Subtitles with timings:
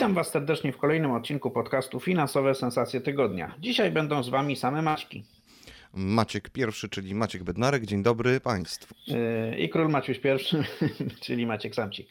[0.00, 3.54] Witam Was serdecznie w kolejnym odcinku podcastu Finansowe Sensacje Tygodnia.
[3.58, 5.24] Dzisiaj będą z Wami same Maćki.
[5.94, 7.86] Maciek pierwszy, czyli Maciek Bednarek.
[7.86, 8.94] Dzień dobry Państwu.
[9.06, 10.64] Yy, I król Maciuś pierwszy,
[11.24, 12.08] czyli Maciek Samcik.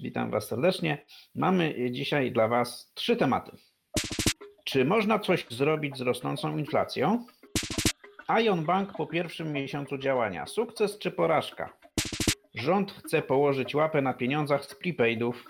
[0.00, 1.06] Witam Was serdecznie.
[1.34, 3.56] Mamy dzisiaj dla Was trzy tematy.
[4.64, 7.26] Czy można coś zrobić z rosnącą inflacją?
[8.42, 10.46] Ion Bank po pierwszym miesiącu działania.
[10.46, 11.76] Sukces czy porażka?
[12.54, 15.44] Rząd chce położyć łapę na pieniądzach z prepaidów.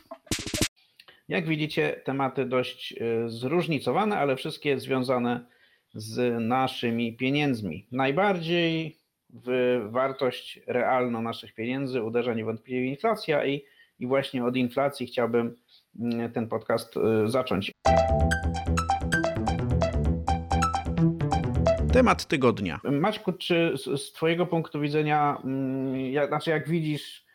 [1.30, 5.46] Jak widzicie, tematy dość e, zróżnicowane, ale wszystkie związane
[5.94, 7.86] z naszymi pieniędzmi.
[7.92, 8.96] Najbardziej
[9.30, 13.64] w wartość realną naszych pieniędzy uderza niewątpliwie inflacja i,
[13.98, 15.56] i właśnie od inflacji chciałbym
[16.00, 17.72] mm, ten podcast e, zacząć.
[21.92, 22.80] Temat tygodnia.
[22.84, 27.29] Maćku, czy z, z Twojego punktu widzenia, mm, jak, znaczy jak widzisz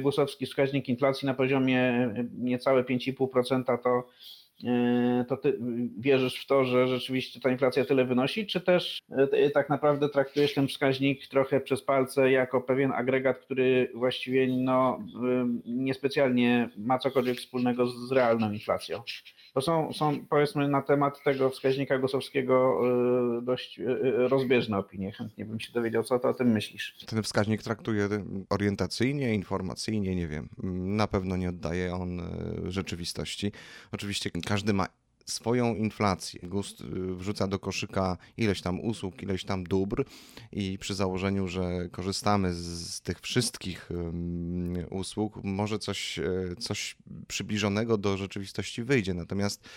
[0.00, 4.08] Gusowski wskaźnik inflacji na poziomie niecałe 5,5%, to,
[4.64, 5.58] y, to Ty
[5.98, 8.98] wierzysz w to, że rzeczywiście ta inflacja tyle wynosi, czy też
[9.54, 14.98] tak naprawdę traktujesz ten wskaźnik trochę przez palce jako pewien agregat, który właściwie no,
[15.66, 19.02] niespecjalnie ma cokolwiek wspólnego z realną inflacją?
[19.54, 22.80] To są, są powiedzmy na temat tego wskaźnika Gosowskiego
[23.38, 25.12] y, dość y, y, rozbieżne opinie.
[25.12, 26.96] Chętnie bym się dowiedział, co ty o tym myślisz.
[27.06, 28.08] Ten wskaźnik traktuje
[28.50, 30.48] orientacyjnie, informacyjnie, nie wiem.
[30.96, 32.22] Na pewno nie oddaje on
[32.64, 33.52] rzeczywistości.
[33.92, 34.86] Oczywiście każdy ma
[35.26, 36.40] swoją inflację.
[36.42, 40.04] GUST y, wrzuca do koszyka ileś tam usług, ileś tam dóbr
[40.52, 43.88] i przy założeniu, że korzystamy z, tych wszystkich
[44.90, 46.96] usług, może coś, e, coś
[47.28, 49.14] przybliżonego do rzeczywistości wyjdzie.
[49.14, 49.68] Natomiast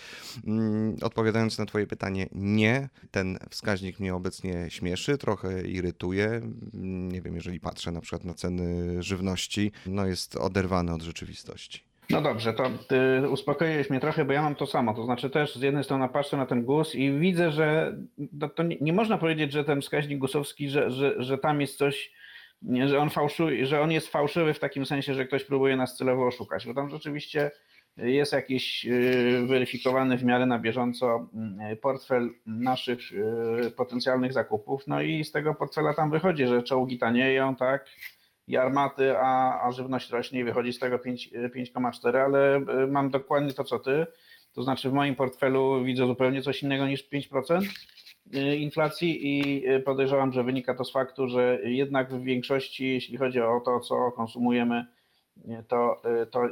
[0.44, 6.42] um, odpowiadając na Twoje pytanie, nie, ten wskaźnik mnie obecnie śmieszy, trochę irytuje.
[6.74, 11.87] Nie wiem, jeżeli patrzę na przykład na ceny żywności, no jest oderwany od rzeczywistości.
[12.10, 14.94] No dobrze, to ty uspokoiłeś mnie trochę, bo ja mam to samo.
[14.94, 17.98] To znaczy też z jednej strony patrzę na ten GUS i widzę, że
[18.40, 21.78] to, to nie, nie, można powiedzieć, że ten wskaźnik gusowski, że, że, że tam jest
[21.78, 22.12] coś,
[22.86, 26.28] że on fałszuje, że on jest fałszywy w takim sensie, że ktoś próbuje nas celowo
[26.28, 27.52] oszukać, bo tam rzeczywiście
[27.98, 31.30] jest jakiś y, weryfikowany w miarę na bieżąco
[31.72, 33.00] y, portfel naszych
[33.68, 37.86] y, potencjalnych zakupów, no i z tego portfela tam wychodzi, że czołgi tanieją, tak,
[38.48, 43.54] i armaty, a, a żywność rośnie i wychodzi z tego 5,4, ale e, mam dokładnie
[43.54, 44.06] to co ty.
[44.54, 47.62] To znaczy w moim portfelu widzę zupełnie coś innego niż 5%
[48.34, 53.18] e, inflacji i e, podejrzewam, że wynika to z faktu, że jednak w większości, jeśli
[53.18, 54.86] chodzi o to, co konsumujemy,
[55.68, 56.50] to, to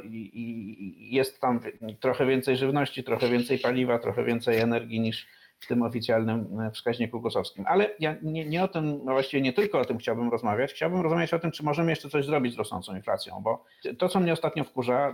[0.96, 1.60] jest tam
[2.00, 5.26] trochę więcej żywności, trochę więcej paliwa, trochę więcej energii niż,
[5.66, 7.64] w tym oficjalnym e, wskaźniku gosowskim.
[7.68, 10.72] Ale ja nie, nie o tym, no właściwie nie tylko o tym chciałbym rozmawiać.
[10.72, 13.64] Chciałbym rozmawiać o tym, czy możemy jeszcze coś zrobić z rosnącą inflacją, bo
[13.98, 15.12] to, co mnie ostatnio wkurza,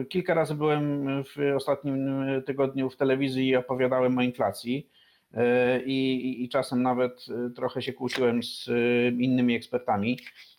[0.00, 4.90] e, kilka razy byłem w ostatnim tygodniu w telewizji i opowiadałem o inflacji.
[5.34, 8.68] E, I, i, czasem nawet trochę się kłóciłem z
[9.18, 10.18] innymi ekspertami,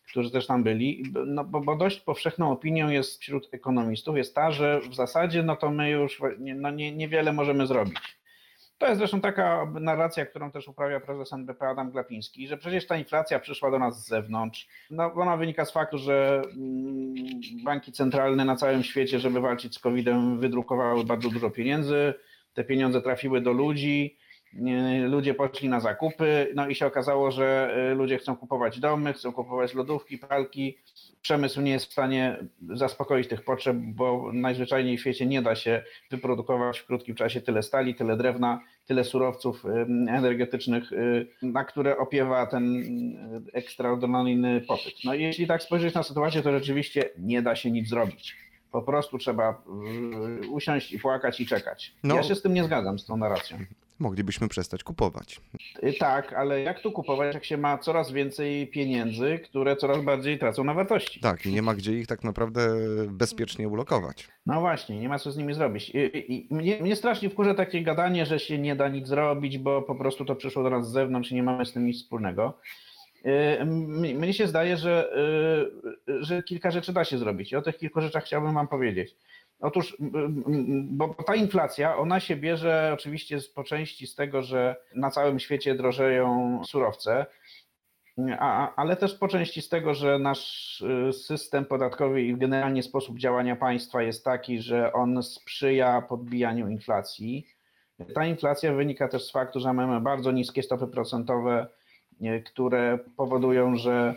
[0.10, 4.52] którzy też tam byli, no bo, bo, dość powszechną opinią jest wśród ekonomistów jest ta,
[4.52, 8.17] że w zasadzie no to my już no nie, niewiele możemy zrobić.
[8.78, 12.98] To jest zresztą taka narracja, którą też uprawia prezes NBP Adam Glapiński, że przecież ta
[12.98, 14.68] inflacja przyszła do nas z zewnątrz.
[14.92, 17.24] No, ona wynika z faktu, że mm,
[17.64, 22.14] banki centralne na całym świecie, żeby walczyć z COVID-em, wydrukowały bardzo dużo pieniędzy.
[22.54, 24.18] Te pieniądze trafiły do ludzi,
[25.08, 29.34] ludzie poszli na zakupy, no i się okazało, że y, ludzie chcą kupować domy, chcą
[29.34, 30.78] kupować lodówki, pralki,
[31.28, 32.38] przemysł nie jest w stanie
[32.70, 37.64] zaspokoić tych potrzeb, bo najzwyczajniej w świecie nie da się wyprodukować w krótkim czasie tyle
[37.64, 39.66] stali, tyle drewna, tyle surowców
[40.10, 40.84] energetycznych,
[41.42, 44.94] na które opiewa ten y, ekstraordynaryjny popyt.
[45.04, 48.36] No i jeśli tak spojrzeć na sytuację, to rzeczywiście nie da się nic zrobić.
[48.72, 49.64] Po prostu trzeba
[50.52, 51.94] usiąść i płakać i czekać.
[52.04, 52.16] No.
[52.16, 53.58] Ja się z tym nie zgadzam, z tą narracją
[54.00, 55.42] moglibyśmy przestać kupować.
[55.84, 60.40] Y, tak, ale jak tu kupować, jak się ma coraz więcej pieniędzy, które coraz bardziej
[60.40, 61.20] tracą na wartości?
[61.20, 62.70] Tak, i nie ma gdzie ich tak naprawdę
[63.08, 64.28] bezpiecznie ulokować.
[64.46, 65.90] No właśnie, nie ma co z nimi zrobić.
[65.90, 69.82] I, i, mnie, mnie strasznie wkurza takie gadanie, że się nie da nic zrobić, bo
[69.82, 72.54] po prostu to przyszło do nas z zewnątrz i nie mamy z tym nic wspólnego.
[73.26, 75.10] Y, mnie się zdaje, że,
[76.10, 79.16] y, że kilka rzeczy da się zrobić i o tych kilku rzeczach chciałbym Wam powiedzieć.
[79.60, 79.98] Otóż,
[80.84, 85.76] bo ta inflacja, ona się bierze oczywiście po części z tego, że na całym świecie
[85.76, 87.26] drożeją surowce,
[88.40, 93.18] a, ale też po części z tego, że nasz y, system podatkowy i generalnie sposób
[93.18, 97.48] działania państwa jest taki, że on sprzyja podbijaniu inflacji.
[98.16, 101.68] Ta inflacja wynika też z faktu, że mamy bardzo niskie stopy procentowe,
[102.22, 104.16] y, które powodują, że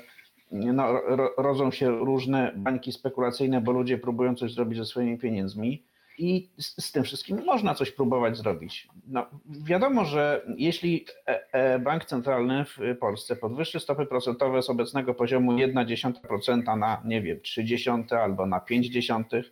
[0.51, 5.85] no, ro, rodzą się różne bańki spekulacyjne, bo ludzie próbują coś zrobić ze swoimi pieniędzmi.
[6.19, 8.89] I z, z tym wszystkim można coś próbować zrobić.
[9.07, 15.15] No, wiadomo, że jeśli e, e, bank centralny w Polsce podwyższy stopy procentowe z obecnego
[15.15, 19.43] poziomu 1,1% na, nie wiem, 30 albo na 0,5,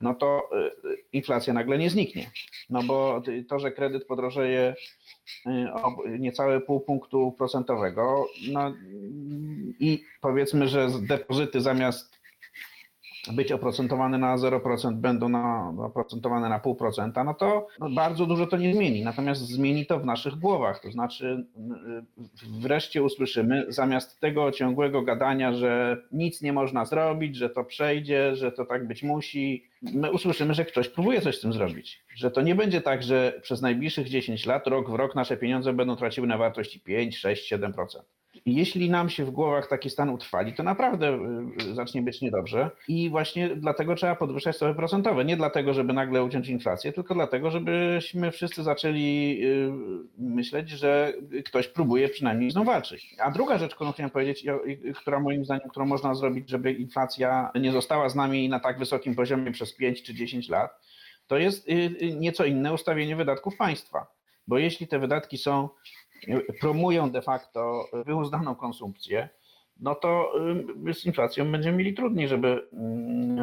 [0.00, 0.70] no to e,
[1.12, 2.30] inflacja nagle nie zniknie.
[2.70, 4.74] No bo to, że kredyt podrożeje
[5.72, 8.74] o niecałe pół punktu procentowego, no
[9.80, 12.19] i powiedzmy, że depozyty zamiast
[13.32, 18.74] być oprocentowane na 0%, będą na, oprocentowane na 0,5%, no to bardzo dużo to nie
[18.74, 19.04] zmieni.
[19.04, 20.80] Natomiast zmieni to w naszych głowach.
[20.80, 21.46] To znaczy,
[22.60, 28.52] wreszcie usłyszymy, zamiast tego ciągłego gadania, że nic nie można zrobić, że to przejdzie, że
[28.52, 32.04] to tak być musi, my usłyszymy, że ktoś próbuje coś z tym zrobić.
[32.14, 35.72] Że to nie będzie tak, że przez najbliższych 10 lat, rok w rok nasze pieniądze
[35.72, 37.72] będą traciły na wartości 5, 6, 7%.
[38.46, 41.18] I jeśli nam się w głowach taki stan utrwali, to naprawdę
[41.72, 42.70] zacznie być niedobrze.
[42.88, 45.24] I właśnie dlatego trzeba podwyższać stopy procentowe.
[45.24, 49.40] Nie dlatego, żeby nagle uciąć inflację, tylko dlatego, żebyśmy wszyscy zaczęli
[50.18, 51.12] myśleć, że
[51.44, 53.16] ktoś próbuje przynajmniej z walczyć.
[53.18, 54.44] A druga rzecz, którą chciałem powiedzieć,
[54.94, 59.14] która moim zdaniem, którą można zrobić, żeby inflacja nie została z nami na tak wysokim
[59.14, 60.70] poziomie przez 5 czy 10 lat,
[61.26, 61.68] to jest
[62.16, 64.06] nieco inne ustawienie wydatków państwa.
[64.46, 65.68] Bo jeśli te wydatki są
[66.60, 69.28] promują de facto wyuzdaną konsumpcję,
[69.80, 70.32] no to
[70.92, 72.68] z inflacją będziemy mieli trudniej, żeby,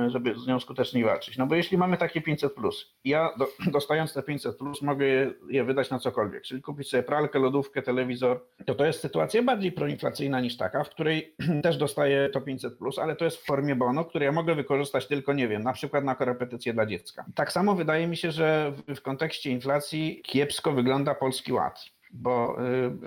[0.08, 1.38] żeby z nią skutecznie walczyć.
[1.38, 5.06] No bo jeśli mamy takie 500, plus, ja do, dostając te 500, plus, mogę
[5.50, 9.72] je, wydać na cokolwiek, czyli kupić sobie pralkę, lodówkę, telewizor, to to jest sytuacja bardziej
[9.72, 13.76] proinflacyjna niż taka, w której też dostaję to 500, plus, ale to jest w formie
[13.76, 17.26] bono, które ja mogę wykorzystać tylko, nie wiem, na przykład na korepetycje dla dziecka.
[17.36, 22.58] Tak samo wydaje mi się, że w, w kontekście inflacji kiepsko wygląda Polski Ład bo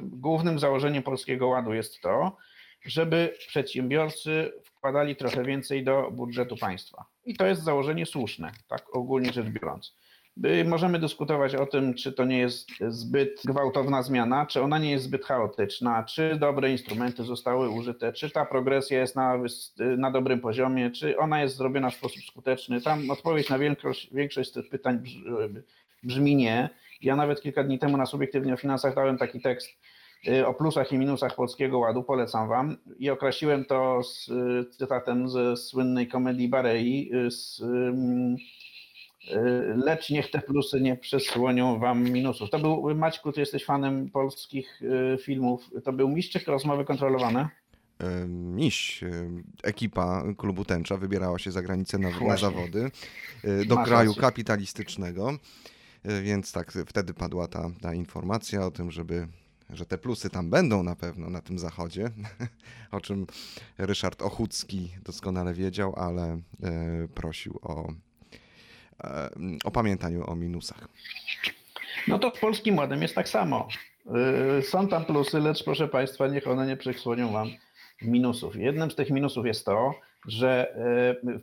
[0.03, 2.37] głównym założeniem Polskiego Ładu jest to,
[2.85, 7.05] żeby przedsiębiorcy wkładali trochę więcej do budżetu państwa.
[7.25, 9.97] I to jest założenie słuszne, tak ogólnie rzecz biorąc.
[10.65, 15.05] Możemy dyskutować o tym, czy to nie jest zbyt gwałtowna zmiana, czy ona nie jest
[15.05, 19.39] zbyt chaotyczna, czy dobre instrumenty zostały użyte, czy ta progresja jest na,
[19.79, 22.81] na dobrym poziomie, czy ona jest zrobiona w sposób skuteczny.
[22.81, 25.03] Tam odpowiedź na większość, większość z tych pytań
[26.03, 26.71] brzmi nie.
[27.03, 29.71] Ja nawet kilka dni temu na Subiektywnie o Finansach dałem taki tekst
[30.47, 32.77] o plusach i minusach Polskiego Ładu, polecam Wam.
[32.99, 34.31] I określiłem to z
[34.77, 37.63] cytatem ze słynnej komedii Barei, z,
[39.85, 42.51] lecz niech te plusy nie przesłonią Wam minusów.
[42.51, 44.81] To był, Maćku, Ty jesteś fanem polskich
[45.23, 47.49] filmów, to był Mistrzyk Rozmowy Kontrolowane?
[48.29, 49.01] Miś,
[49.63, 52.91] ekipa klubu Tęcza wybierała się za granicę na, na zawody
[53.67, 54.23] do Masz kraju rację.
[54.23, 55.33] kapitalistycznego.
[56.05, 59.29] Więc tak, wtedy padła ta, ta informacja o tym, żeby,
[59.71, 62.11] że te plusy tam będą na pewno na tym zachodzie,
[62.93, 63.27] o czym
[63.79, 66.41] Ryszard Ochucki doskonale wiedział, ale e,
[67.15, 67.93] prosił o,
[69.05, 69.31] e,
[69.65, 70.89] o pamiętaniu o minusach.
[72.09, 73.69] No to z Polskim Ładem jest tak samo.
[74.63, 77.49] Są tam plusy, lecz proszę Państwa, niech one nie przysłonią Wam
[78.03, 78.57] minusów.
[78.57, 79.95] Jednym z tych minusów jest to,
[80.27, 80.75] że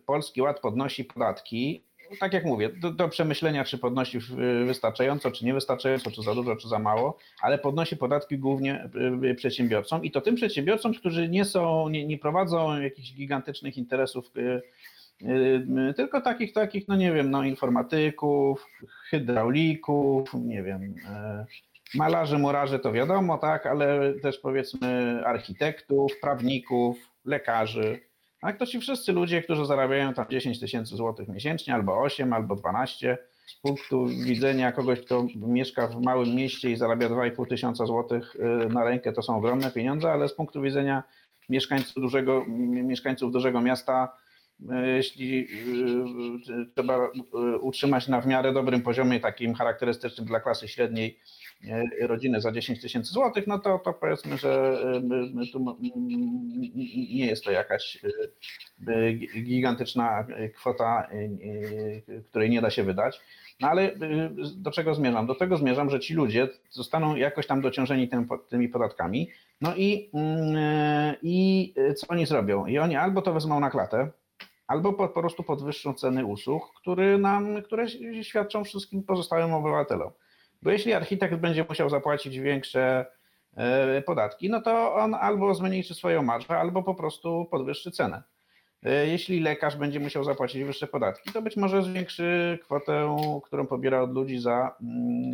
[0.05, 1.86] Polski Ład podnosi podatki
[2.19, 4.19] tak jak mówię, do, do, przemyślenia, czy podnosi
[4.65, 8.89] wystarczająco, czy niewystarczająco, czy za dużo, czy za mało, ale podnosi podatki głównie
[9.23, 14.31] y, przedsiębiorcom i to tym przedsiębiorcom, którzy nie są, nie, nie prowadzą jakichś gigantycznych interesów,
[14.37, 14.61] y,
[15.21, 18.67] y, tylko takich, takich, no nie wiem, no informatyków,
[19.09, 20.95] hydraulików, nie wiem,
[21.95, 27.99] malarzy, murarzy to wiadomo, tak, ale też powiedzmy architektów, prawników, lekarzy,
[28.47, 32.55] tak, to ci wszyscy ludzie, którzy zarabiają tam 10 tysięcy złotych miesięcznie, albo 8, albo
[32.55, 38.35] 12, z punktu widzenia kogoś, kto mieszka w małym mieście i zarabia 2,5 tysiąca złotych
[38.35, 41.03] y, na rękę, to są ogromne pieniądze, ale z punktu widzenia
[41.49, 42.45] mieszkańców dużego,
[42.83, 44.17] mieszkańców dużego miasta,
[44.61, 45.47] y, jeśli
[46.49, 47.09] y, trzeba
[47.61, 51.19] utrzymać na w miarę dobrym poziomie, takim charakterystycznym dla klasy średniej,
[52.01, 54.81] rodziny za 10 tysięcy złotych, no to, to powiedzmy, że
[55.53, 55.77] tu
[56.95, 57.97] nie jest to jakaś
[59.43, 61.09] gigantyczna kwota,
[62.29, 63.21] której nie da się wydać.
[63.59, 63.91] No ale
[64.55, 65.27] do czego zmierzam?
[65.27, 69.29] Do tego zmierzam, że ci ludzie zostaną jakoś tam dociążeni tym, tymi podatkami.
[69.61, 70.11] No i,
[71.23, 72.65] i co oni zrobią?
[72.65, 74.11] I oni albo to wezmą na klatę,
[74.67, 77.85] albo po, po prostu podwyższą ceny usług, które, nam, które
[78.21, 80.11] świadczą wszystkim pozostałym obywatelom.
[80.61, 83.05] Bo jeśli architekt będzie musiał zapłacić większe
[83.55, 88.23] e, podatki, no to on albo zmniejszy swoją marżę, albo po prostu podwyższy cenę.
[88.83, 94.01] E, Jeśli lekarz będzie musiał zapłacić wyższe podatki, to być może zwiększy kwotę, którą pobiera
[94.01, 95.33] od ludzi za, mm,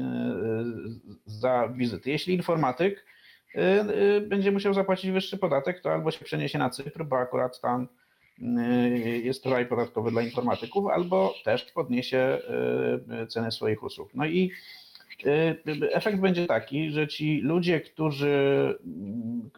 [1.26, 2.10] e, za wizyty.
[2.10, 3.06] Jeśli informatyk
[4.28, 7.88] będzie musiał zapłacić wyższy podatek, to albo się przeniesie na Cypr, bo akurat tam
[9.24, 12.40] jest raj podatkowy dla informatyków, albo też podniesie
[13.30, 14.10] ceny swoich usług.
[14.14, 14.52] No i
[15.92, 18.34] efekt będzie taki, że ci ludzie, którzy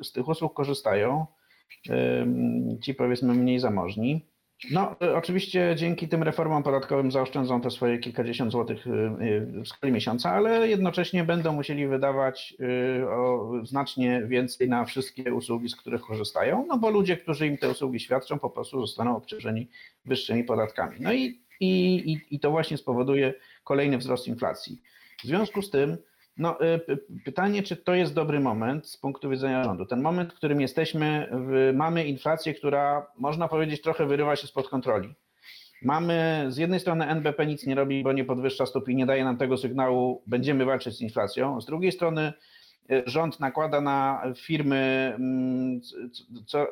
[0.04, 1.26] z tych usług korzystają,
[2.82, 4.26] ci powiedzmy mniej zamożni.
[4.72, 9.68] No, y, oczywiście dzięki tym reformom podatkowym zaoszczędzą te swoje kilkadziesiąt złotych y, y, w
[9.68, 12.56] skali miesiąca, ale jednocześnie będą musieli wydawać
[13.64, 17.70] y, znacznie więcej na wszystkie usługi, z których korzystają, no bo ludzie, którzy im te
[17.70, 19.68] usługi świadczą, po prostu zostaną obciążeni
[20.06, 20.98] wyższymi podatkami.
[21.00, 24.82] No i, i, i to właśnie spowoduje kolejny wzrost inflacji.
[25.24, 25.98] W związku z tym,
[26.38, 29.86] no, y, pytanie, czy to jest dobry moment z punktu widzenia rządu.
[29.86, 31.30] Ten moment, w którym jesteśmy,
[31.74, 35.16] mamy inflację, która można powiedzieć trochę wyrywa się spod kontroli.
[35.82, 39.24] Mamy z jednej strony NBP nic nie robi, bo nie podwyższa stóp i nie daje
[39.24, 41.62] nam tego sygnału, będziemy walczyć z inflacją.
[41.62, 42.34] Z drugiej strony
[42.92, 45.82] y, rząd nakłada na firmy mm,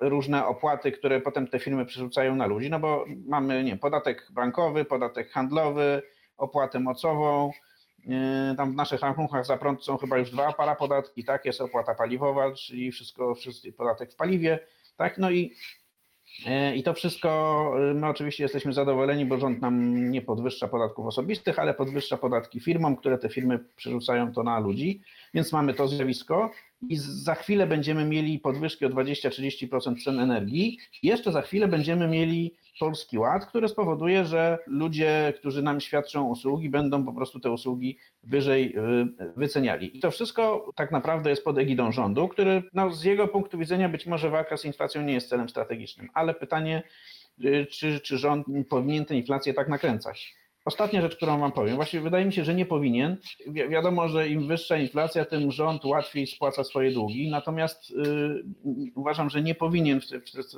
[0.02, 4.86] różne opłaty, które potem te firmy przerzucają na ludzi, no bo mamy nie, podatek bankowy,
[4.86, 6.02] podatek handlowy,
[6.38, 7.52] opłatę mocową,
[8.58, 11.46] Tam w naszych rachunkach za prąd są chyba już dwa parapodatki, tak?
[11.46, 14.60] Jest opłata paliwowa, czyli wszystko, wszystko podatek w paliwie,
[14.98, 15.18] tak?
[15.18, 15.54] No i,
[16.46, 21.06] yy, i to wszystko, yy, my oczywiście jesteśmy zadowoleni, bo rząd nam nie podwyższa podatków
[21.06, 25.02] osobistych, ale podwyższa podatki firmom, które te firmy przerzucają to na ludzi,
[25.34, 26.52] więc mamy to zjawisko
[26.90, 30.78] i za chwilę będziemy mieli podwyżki o 20-30% cen energii.
[31.04, 36.70] Jeszcze za chwilę będziemy mieli Polski Ład, który spowoduje, że ludzie, którzy nam świadczą usługi,
[36.70, 39.98] będą po prostu te usługi wyżej y, wyceniali.
[39.98, 43.90] I to wszystko tak naprawdę jest pod egidą rządu, który no, z jego punktu widzenia
[43.90, 46.84] być może walka z inflacją nie jest celem strategicznym, ale pytanie,
[47.46, 50.43] y, czy, czy rząd powinien tę inflację tak nakręcać.
[50.66, 53.18] Ostatnia rzecz, którą Wam powiem, właściwie wydaje mi się, że nie powinien.
[53.48, 59.30] Wi- wiadomo, że im wyższa inflacja, tym rząd łatwiej spłaca swoje długi, natomiast y, uważam,
[59.30, 60.06] że nie powinien w,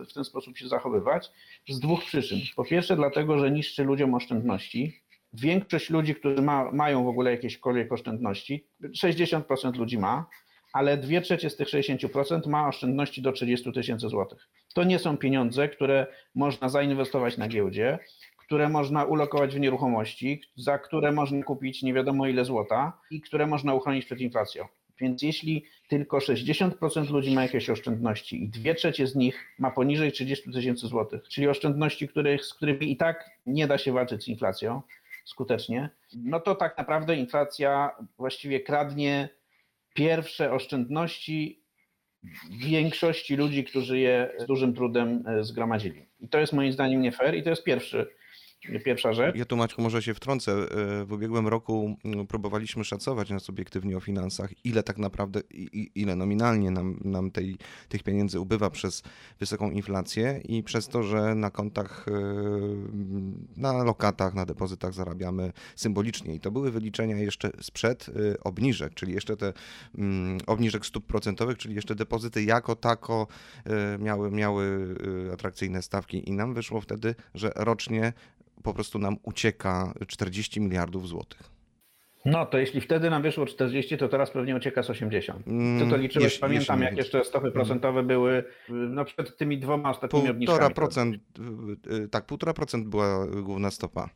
[0.10, 1.32] w ten sposób się zachowywać
[1.70, 2.40] z dwóch przyczyn.
[2.56, 5.02] Po pierwsze, dlatego, że niszczy ludziom oszczędności.
[5.34, 8.68] Większość ludzi, którzy ma, mają w ogóle jakiekolwiek oszczędności,
[9.06, 10.26] 60% ludzi ma,
[10.74, 14.50] ale dwie trzecie z tych 60% ma oszczędności do 30 tysięcy złotych.
[14.74, 18.00] To nie są pieniądze, które można zainwestować na giełdzie,
[18.46, 23.48] które można ulokować w nieruchomości, za które można kupić nie wiadomo ile złota i które
[23.48, 24.66] można uchronić przed inflacją.
[25.00, 30.12] Więc jeśli tylko 60% ludzi ma jakieś oszczędności i dwie trzecie z nich ma poniżej
[30.12, 34.28] 30 tysięcy złotych, czyli oszczędności, których, z którymi i tak nie da się walczyć z
[34.28, 34.82] inflacją
[35.26, 39.30] skutecznie, no to tak naprawdę inflacja właściwie kradnie
[39.94, 41.66] pierwsze oszczędności
[42.52, 46.06] większości ludzi, którzy je z dużym trudem e, zgromadzili.
[46.20, 48.08] I to jest moim zdaniem nie fair i to jest pierwszy,
[48.86, 49.36] pierwsza rzecz.
[49.36, 50.52] Ja tu Maćku może się wtrącę.
[50.52, 55.42] E, W ubiegłym roku mm, próbowaliśmy szacować nas obiektywnie o finansach, ile tak naprawdę,
[55.96, 57.58] ile nominalnie nam, nam tej,
[57.90, 59.04] tych pieniędzy ubywa przez
[59.40, 62.12] wysoką inflację i przez to, że na kontach, e,
[63.58, 66.36] na lokatach, na depozytach zarabiamy symbolicznie.
[66.36, 69.54] I to były wyliczenia jeszcze sprzed e, obniżek, czyli jeszcze te
[69.98, 73.28] mm, obniżek stóp procentowych, czyli jeszcze depozyty jako tako
[74.00, 74.96] miały, miały
[75.34, 78.14] atrakcyjne stawki i nam wyszło wtedy, że rocznie
[78.66, 81.44] po prostu nam ucieka 40 miliardów złotych.
[82.26, 85.46] No to jeśli wtedy nam wyszło 40, to teraz pewnie ucieka z 80.
[85.80, 89.90] Ty to liczyłeś, Jeśli- pamiętam jeśli jak jeszcze stopy procentowe były no przed tymi dwoma
[89.90, 90.74] ostatnimi Półtora obniżkami.
[90.76, 91.16] procent,
[91.90, 94.10] y, y, tak, półtora procent była główna stopa.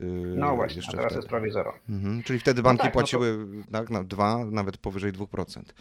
[0.00, 0.04] y,
[0.36, 1.18] No właśnie, a teraz wtedy.
[1.18, 1.72] jest prawie zero.
[1.88, 5.74] Mhm, czyli wtedy banki tak, no to- płaciły tak, na dwa, nawet powyżej 2%.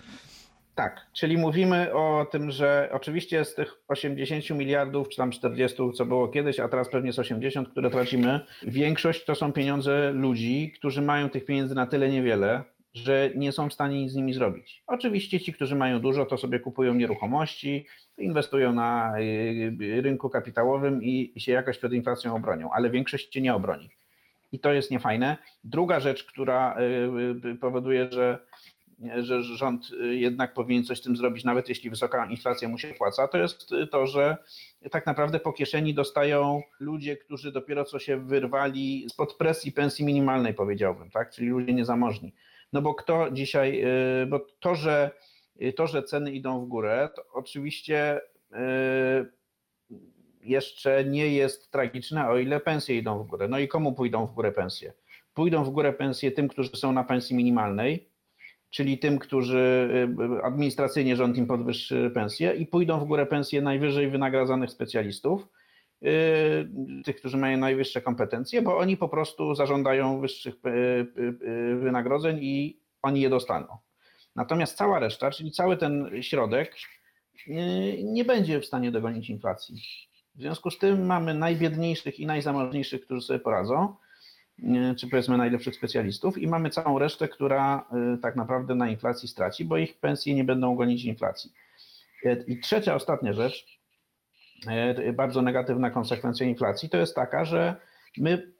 [0.77, 6.05] Tak, czyli mówimy o tym, że oczywiście z tych 80 miliardów, czy tam 40, co
[6.05, 11.01] było kiedyś, a teraz pewnie jest 80, które tracimy, większość to są pieniądze ludzi, którzy
[11.01, 14.83] mają tych pieniędzy na tyle niewiele, że nie są w stanie nic z nimi zrobić.
[14.87, 17.85] Oczywiście ci, którzy mają dużo, to sobie kupują nieruchomości,
[18.17, 23.55] inwestują na y, rynku kapitałowym i się jakoś przed inflacją obronią, ale większość się nie
[23.55, 23.89] obroni.
[24.51, 25.37] I to jest niefajne.
[25.63, 26.77] Druga rzecz, która
[27.45, 28.39] y, y, powoduje, że
[29.17, 32.91] że rząd y, jednak powinien coś z tym zrobić, nawet jeśli wysoka inflacja mu się
[32.91, 34.37] opłaca, to jest y, to, że
[34.91, 40.53] tak naprawdę po kieszeni dostają ludzie, którzy dopiero co się wyrwali spod presji pensji minimalnej,
[40.53, 41.31] powiedziałbym, tak?
[41.31, 42.33] czyli ludzie niezamożni.
[42.73, 43.83] No bo kto dzisiaj,
[44.23, 45.11] y, bo to, że
[45.75, 48.21] to, że ceny idą w górę, to oczywiście
[50.41, 53.47] jeszcze nie jest tragiczne, o ile pensje idą w górę.
[53.47, 54.93] No i komu pójdą w górę pensje?
[55.33, 58.09] Pójdą w górę pensje tym, którzy są na pensji minimalnej,
[58.69, 59.89] czyli tym, którzy
[60.39, 65.47] y, administracyjnie rząd im podwyższy pensję i pójdą w górę pensje najwyżej wynagradzanych specjalistów,
[66.03, 66.69] y,
[67.05, 73.21] tych, którzy mają najwyższe kompetencje, bo oni po prostu zażądają wyższych y, wynagrodzeń i oni
[73.21, 73.67] je dostaną.
[74.35, 76.75] Natomiast cała reszta, czyli cały ten środek,
[78.03, 79.75] nie będzie w stanie dogonić inflacji.
[80.35, 83.95] W związku z tym mamy najbiedniejszych i najzamożniejszych, którzy sobie poradzą,
[84.97, 87.85] czy powiedzmy najlepszych specjalistów, i mamy całą resztę, która
[88.15, 91.51] y, tak naprawdę na inflacji straci, bo ich pensje nie będą gonić inflacji.
[92.25, 93.79] Y, I trzecia, ostatnia rzecz,
[95.07, 97.75] y, bardzo negatywna konsekwencja inflacji, to jest taka, że
[98.17, 98.51] my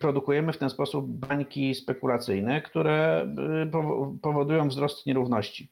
[0.00, 3.26] produkujemy w ten sposób bańki spekulacyjne, które
[3.70, 5.70] powo- powodują wzrost nierówności.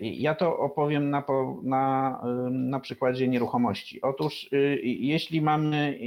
[0.00, 1.24] Ja to opowiem na,
[1.62, 4.02] na, na przykładzie nieruchomości.
[4.02, 4.50] Otóż,
[4.82, 5.98] jeśli mamy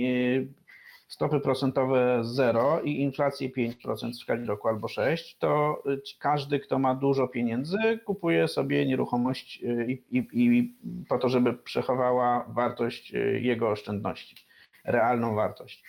[1.09, 6.79] stopy procentowe 0 i inflację 5% w skali roku albo 6, to y, każdy, kto
[6.79, 10.73] ma dużo pieniędzy, kupuje sobie nieruchomość y, i, i, i
[11.09, 14.35] po to, żeby przechowała wartość y, jego oszczędności,
[14.83, 15.83] realną wartość.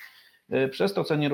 [0.71, 1.31] Przez to ceny,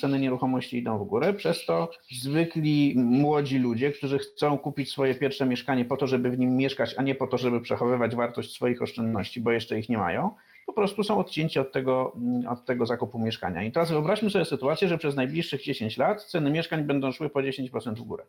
[0.00, 5.46] ceny nieruchomości idą w górę, przez to zwykli młodzi ludzie, którzy chcą kupić swoje pierwsze
[5.46, 8.82] mieszkanie po to, żeby w nim mieszkać, a nie po to, żeby przechowywać wartość swoich
[8.82, 10.34] oszczędności, bo jeszcze ich nie mają,
[10.72, 13.62] po prostu są odcięci od tego, mm, od tego zakupu mieszkania.
[13.62, 17.42] I teraz wyobraźmy sobie sytuację, że przez najbliższych 10 lat ceny mieszkań będą szły po
[17.42, 18.24] 10% w górę.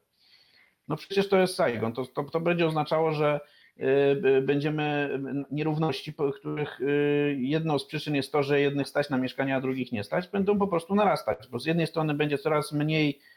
[0.88, 1.94] No przecież to jest Saigon.
[1.94, 3.40] To, to, to będzie oznaczało, że
[3.80, 3.84] y,
[4.26, 5.20] y, będziemy
[5.52, 9.62] nierówności, po których y, jedną z przyczyn jest to, że jednych stać na mieszkania, a
[9.62, 13.33] drugich nie stać, będą po prostu narastać, bo z jednej strony będzie coraz mniej, y,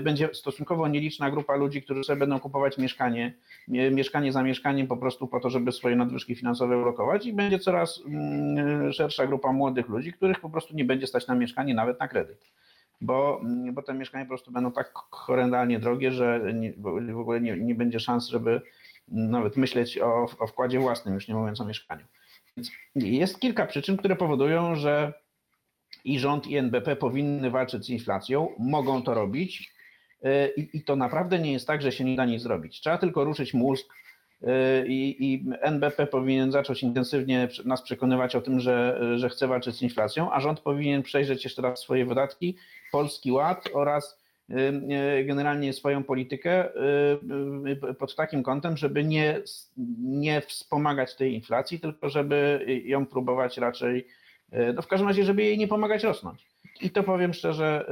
[0.00, 3.34] będzie stosunkowo nieliczna grupa ludzi, którzy sobie będą kupować mieszkanie,
[3.68, 7.58] mie- mieszkanie za mieszkaniem po prostu po to, żeby swoje nadwyżki finansowe ulokować i będzie
[7.58, 12.00] coraz mm, szersza grupa młodych ludzi, których po prostu nie będzie stać na mieszkanie nawet
[12.00, 12.50] na kredyt.
[13.00, 16.72] Bo, mm, bo te mieszkania po prostu będą tak horrendalnie drogie, że nie,
[17.12, 18.60] w ogóle nie, nie będzie szans, żeby
[19.08, 22.04] nawet myśleć o, o wkładzie własnym, już nie mówiąc o mieszkaniu.
[22.56, 25.12] Więc jest kilka przyczyn, które powodują, że
[26.04, 29.72] i rząd, i NBP powinny walczyć z inflacją, mogą to robić.
[30.22, 32.80] Yy, I, I to naprawdę nie jest tak, że się nie da nic zrobić.
[32.80, 33.94] Trzeba tylko ruszyć mózg
[34.40, 34.48] yy,
[34.86, 39.82] i, i NBP powinien zacząć intensywnie nas przekonywać o tym, że, że chce walczyć z
[39.82, 42.56] inflacją, a rząd powinien przejrzeć jeszcze raz swoje wydatki,
[42.92, 46.68] Polski Ład oraz yy, generalnie swoją politykę
[47.98, 49.42] pod takim kątem, żeby nie,
[49.98, 54.06] nie wspomagać tej inflacji, tylko żeby ją próbować raczej,
[54.74, 56.46] no w każdym razie, żeby jej nie pomagać rosnąć.
[56.80, 57.86] I to powiem szczerze,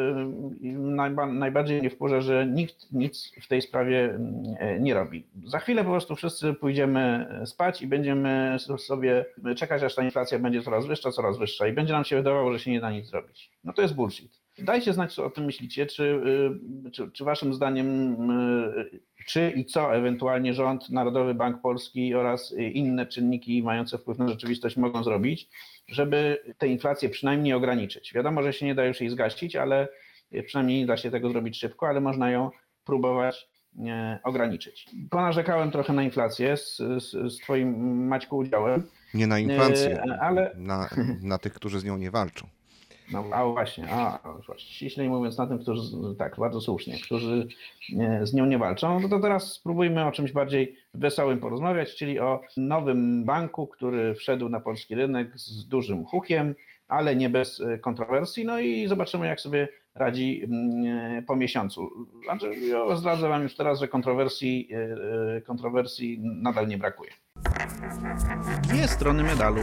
[0.62, 4.18] yy, najba- najbardziej mnie wkurza, że nikt nic w tej sprawie
[4.60, 5.26] yy, nie robi.
[5.44, 9.24] Za chwilę po prostu wszyscy pójdziemy spać i będziemy sobie
[9.56, 12.58] czekać, aż ta inflacja będzie coraz wyższa, coraz wyższa i będzie nam się wydawało, że
[12.58, 13.50] się nie da nic zrobić.
[13.64, 14.47] No to jest bullshit.
[14.58, 16.20] Dajcie znać, co o tym myślicie, czy,
[16.84, 18.16] yy, czy, czy waszym zdaniem,
[18.92, 24.28] yy, czy i co ewentualnie rząd, Narodowy Bank Polski oraz inne czynniki mające wpływ na
[24.28, 25.48] rzeczywistość mogą zrobić,
[25.88, 28.12] żeby tę inflację przynajmniej ograniczyć.
[28.12, 29.88] Wiadomo, że się nie da już jej zgasić, ale
[30.46, 32.50] przynajmniej nie da się tego zrobić szybko, ale można ją
[32.84, 33.48] próbować
[33.86, 34.86] e, ograniczyć.
[35.10, 38.82] Ponarzekałem trochę na inflację z, z, z Twoim Maćku udziałem,
[39.14, 40.88] Nie na inflację, e, ale na,
[41.22, 42.48] na tych, którzy z nią nie walczą.
[43.12, 47.48] No, a właśnie, a właśnie, ściślej mówiąc na tym, którzy, tak, bardzo słusznie, którzy
[48.00, 52.20] e, z nią nie walczą, no to teraz spróbujmy o czymś bardziej wesołym porozmawiać, czyli
[52.20, 56.54] o nowym banku, który wszedł na polski rynek z dużym hukiem,
[56.88, 61.90] ale nie bez e, kontrowersji, no i zobaczymy, jak sobie radzi mm, e, po miesiącu.
[62.24, 64.68] Znaczy, ja zdradzę Wam już teraz, że kontrowersji,
[65.46, 67.10] kontrowersji nadal nie brakuje.
[68.62, 69.60] Dwie strony medalu.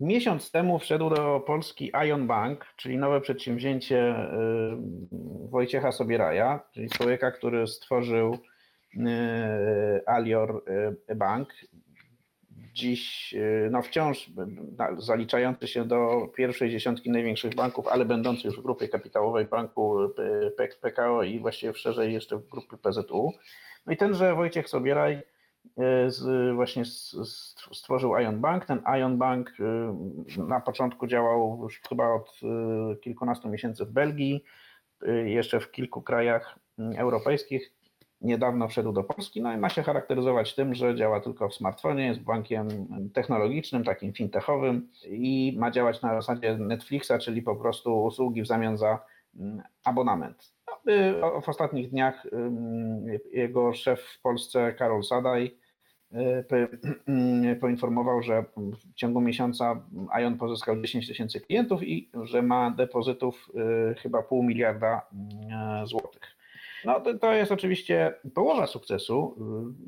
[0.00, 4.28] Miesiąc temu wszedł do Polski Ion Bank, czyli nowe przedsięwzięcie y,
[5.50, 8.34] Wojciecha Sobieraja, czyli człowieka, który stworzył
[8.94, 8.98] y,
[10.06, 10.62] Alior
[11.10, 11.48] y, Bank.
[12.72, 13.34] Dziś
[13.70, 14.30] no wciąż
[14.98, 19.98] zaliczający się do pierwszej dziesiątki największych banków, ale będący już w grupie kapitałowej banku
[20.80, 23.32] PKO i właściwie szerzej jeszcze w grupie PZU.
[23.86, 25.22] No i tenże Wojciech Sobieraj
[26.08, 26.84] z, właśnie
[27.72, 28.64] stworzył Ion Bank.
[28.64, 29.52] Ten Ion Bank
[30.36, 32.40] y, na początku działał już chyba od
[32.92, 34.44] y, kilkunastu miesięcy w Belgii,
[35.24, 37.72] jeszcze w kilku krajach mm, europejskich.
[38.20, 42.06] Niedawno wszedł do Polski, no i ma się charakteryzować tym, że działa tylko w smartfonie,
[42.06, 42.68] jest bankiem
[43.14, 48.76] technologicznym, takim fintechowym i ma działać na zasadzie Netflixa, czyli po prostu usługi w zamian
[48.76, 48.98] za
[49.36, 50.52] mm, abonament.
[50.88, 52.26] Y, W ostatnich dniach
[53.32, 55.56] jego szef w Polsce, Karol Sadaj,
[56.12, 56.56] e, po-
[57.60, 59.82] poinformował, że w ciągu miesiąca
[60.22, 63.48] Ion pozyskał 10 tysięcy klientów i że ma depozytów
[63.90, 65.06] e, chyba pół miliarda
[65.84, 66.22] złotych.
[66.84, 69.36] No to, to jest oczywiście połowa sukcesu,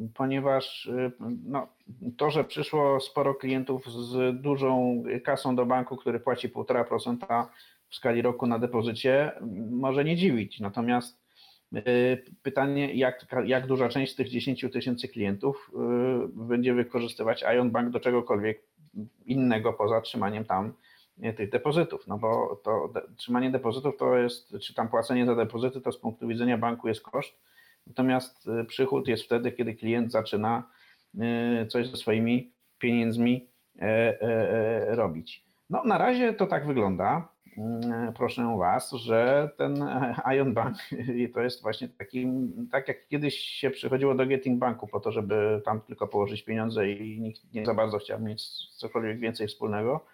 [0.04, 1.12] y, ponieważ y,
[1.46, 1.68] no,
[2.16, 7.46] to, że przyszło sporo klientów z dużą kasą do banku, który płaci 1,5%
[7.92, 9.32] w skali roku na depozycie,
[9.70, 10.60] może nie dziwić.
[10.60, 11.22] Natomiast
[11.76, 17.70] y, pytanie, jak, jak duża część z tych 10 tysięcy klientów y, będzie wykorzystywać Ion
[17.70, 18.62] Bank do czegokolwiek
[19.26, 20.72] innego poza trzymaniem tam
[21.18, 25.80] nie, tych depozytów, no bo to trzymanie depozytów to jest, czy tam płacenie za depozyty,
[25.80, 27.34] to z punktu widzenia banku jest koszt,
[27.86, 30.62] natomiast y, przychód jest wtedy, kiedy klient zaczyna
[31.62, 35.44] y, coś ze swoimi pieniędzmi e, e, e, robić.
[35.70, 37.28] No na razie to tak wygląda,
[38.16, 39.84] proszę Was, że ten
[40.36, 40.76] Ion Bank
[41.34, 45.62] to jest właśnie takim, tak jak kiedyś się przychodziło do Getting Banku po to, żeby
[45.64, 48.42] tam tylko położyć pieniądze i nikt nie za bardzo chciał mieć
[48.76, 50.06] cokolwiek więcej wspólnego,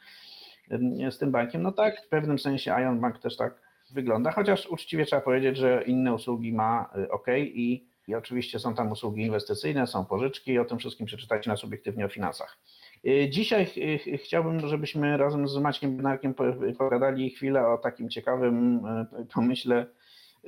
[1.11, 1.63] z tym bankiem.
[1.63, 5.83] No tak, w pewnym sensie Ion Bank też tak wygląda, chociaż uczciwie trzeba powiedzieć, że
[5.87, 10.59] inne usługi ma y, ok i, i oczywiście są tam usługi inwestycyjne, są pożyczki i
[10.59, 12.59] o tym wszystkim przeczytajcie na subiektywnie o finansach.
[13.07, 16.45] Y, Dzisiaj ch- ch- chciałbym, żebyśmy razem z Maćkiem Bednarkiem po-
[16.79, 18.77] pogadali chwilę o takim ciekawym
[19.23, 19.87] y, pomyśle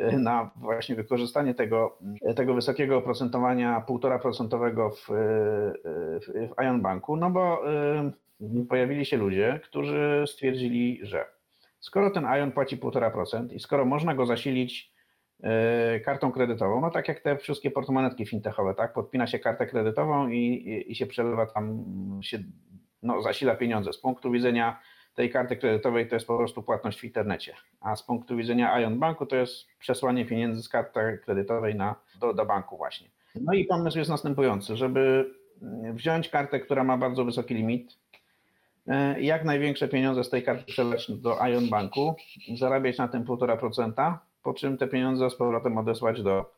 [0.00, 1.98] y, na właśnie wykorzystanie tego,
[2.36, 5.14] tego wysokiego oprocentowania, 1,5% w, y,
[6.20, 7.62] w, w Ion Banku, no bo
[8.40, 11.24] y, pojawili się ludzie, którzy stwierdzili, że
[11.80, 14.99] skoro ten Ion płaci 1,5% i skoro można go zasilić y,
[16.04, 18.92] kartą kredytową, no tak jak te wszystkie portmonetki fintechowe, tak?
[18.92, 21.84] Podpina się kartę kredytową i, i, i się przelewa tam,
[22.22, 22.38] się
[23.02, 23.92] no, zasila pieniądze.
[23.92, 24.80] Z punktu widzenia
[25.14, 28.98] tej karty kredytowej to jest po prostu płatność w internecie, a z punktu widzenia Ion
[28.98, 33.08] Banku to jest przesłanie pieniędzy z karty kredytowej na, do, do banku właśnie.
[33.34, 35.34] No i pomysł jest następujący, żeby
[35.92, 37.98] wziąć kartę, która ma bardzo wysoki limit,
[38.86, 42.14] e, jak największe pieniądze z tej karty przelać do Ion Banku,
[42.58, 46.54] zarabiać na tym 1,5%, po czym te pieniądze z powrotem odesłać do,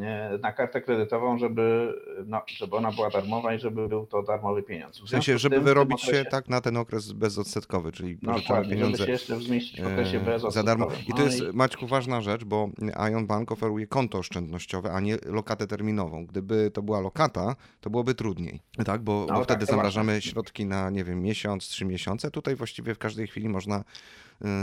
[0.00, 1.94] e, na kartę kredytową, żeby,
[2.26, 5.00] no, żeby ona była darmowa i żeby był to darmowy pieniądz.
[5.00, 7.12] W sensie, związku z żeby tym w tym wyrobić się okresie- tak na ten okres
[7.12, 10.88] bezodsetkowy, czyli no, dokładnie, pieniądze żeby się jeszcze zmieścić w okresie e, bez za darmo.
[11.08, 12.68] I to no jest, Maćku, ważna rzecz, bo
[13.10, 16.26] Ion Bank oferuje konto oszczędnościowe, a nie lokatę terminową.
[16.26, 19.02] Gdyby to była lokata, to byłoby trudniej, tak?
[19.02, 22.30] Bo, No bo tak, wtedy zamrażamy środki na, nie wiem, miesiąc, trzy miesiące.
[22.30, 23.84] Tutaj właściwie w każdej chwili można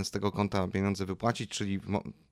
[0.03, 1.79] z tego konta pieniądze wypłacić, czyli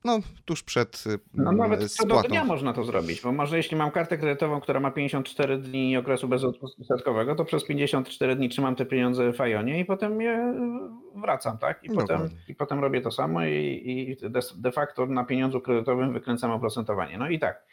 [0.04, 2.28] no, tuż przed y, No nawet co do spłatą.
[2.28, 6.28] dnia można to zrobić, bo może jeśli mam kartę kredytową, która ma 54 dni okresu
[6.28, 10.54] bezodsetkowego, to przez 54 dni trzymam te pieniądze w Ionie i potem je
[11.16, 11.84] wracam, tak?
[11.84, 12.36] I, potem, Dokładnie.
[12.48, 14.16] i potem robię to samo i, i
[14.56, 17.18] de facto na pieniądzu kredytowym wykręcam oprocentowanie.
[17.18, 17.64] No i tak.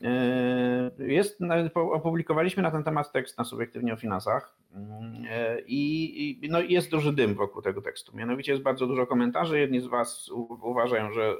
[0.00, 1.38] Yy, Jest,
[1.74, 7.12] opublikowaliśmy na ten temat tekst na subiektywnie o finansach yy, i, i no jest duży
[7.12, 8.16] dym wokół tego tekstu.
[8.16, 9.58] Mianowicie jest bardzo dużo komentarzy.
[9.58, 10.30] Jedni z Was
[10.62, 11.34] uważają, że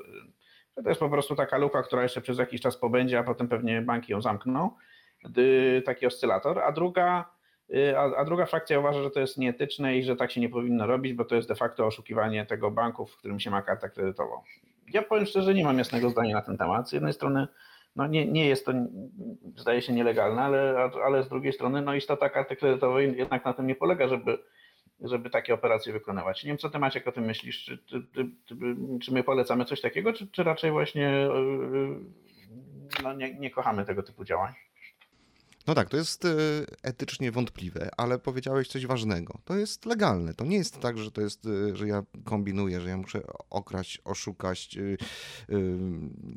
[0.77, 3.49] że to jest po prostu taka luka, która jeszcze przez jakiś czas pobędzie, a potem
[3.49, 4.71] pewnie banki ją zamkną,
[5.85, 7.31] taki oscylator, a druga,
[7.75, 10.49] y, a, a druga frakcja uważa, że to jest nieetyczne i że tak się nie
[10.49, 13.91] powinno robić, bo to jest de facto oszukiwanie tego banku, w którym się ma kartę
[13.91, 14.43] kredytową.
[14.93, 16.89] Ja powiem szczerze, nie mam jasnego zdania na ten temat.
[16.89, 17.47] Z jednej strony
[17.97, 18.73] no nie, nie jest to,
[19.57, 23.67] zdaje się, nielegalne, ale, ale z drugiej strony no istota karty kredytowej jednak na tym
[23.67, 24.39] nie polega, żeby
[25.01, 26.45] żeby takie operacje wykonywać.
[26.45, 28.57] Nie wiem, co ty Maciek o tym myślisz, czy, czy, czy, czy,
[29.03, 32.01] czy my polecamy coś takiego, czy, czy raczej właśnie yy,
[33.03, 34.53] no, nie, nie kochamy tego typu działań?
[35.67, 39.39] No tak, to jest y, etycznie wątpliwe, ale powiedziałeś coś ważnego.
[39.45, 40.35] To jest legalne.
[40.35, 44.01] To nie jest tak, że to jest, y, że ja kombinuję, że ja muszę okraść,
[44.05, 44.97] oszukać, y,
[45.51, 45.79] y,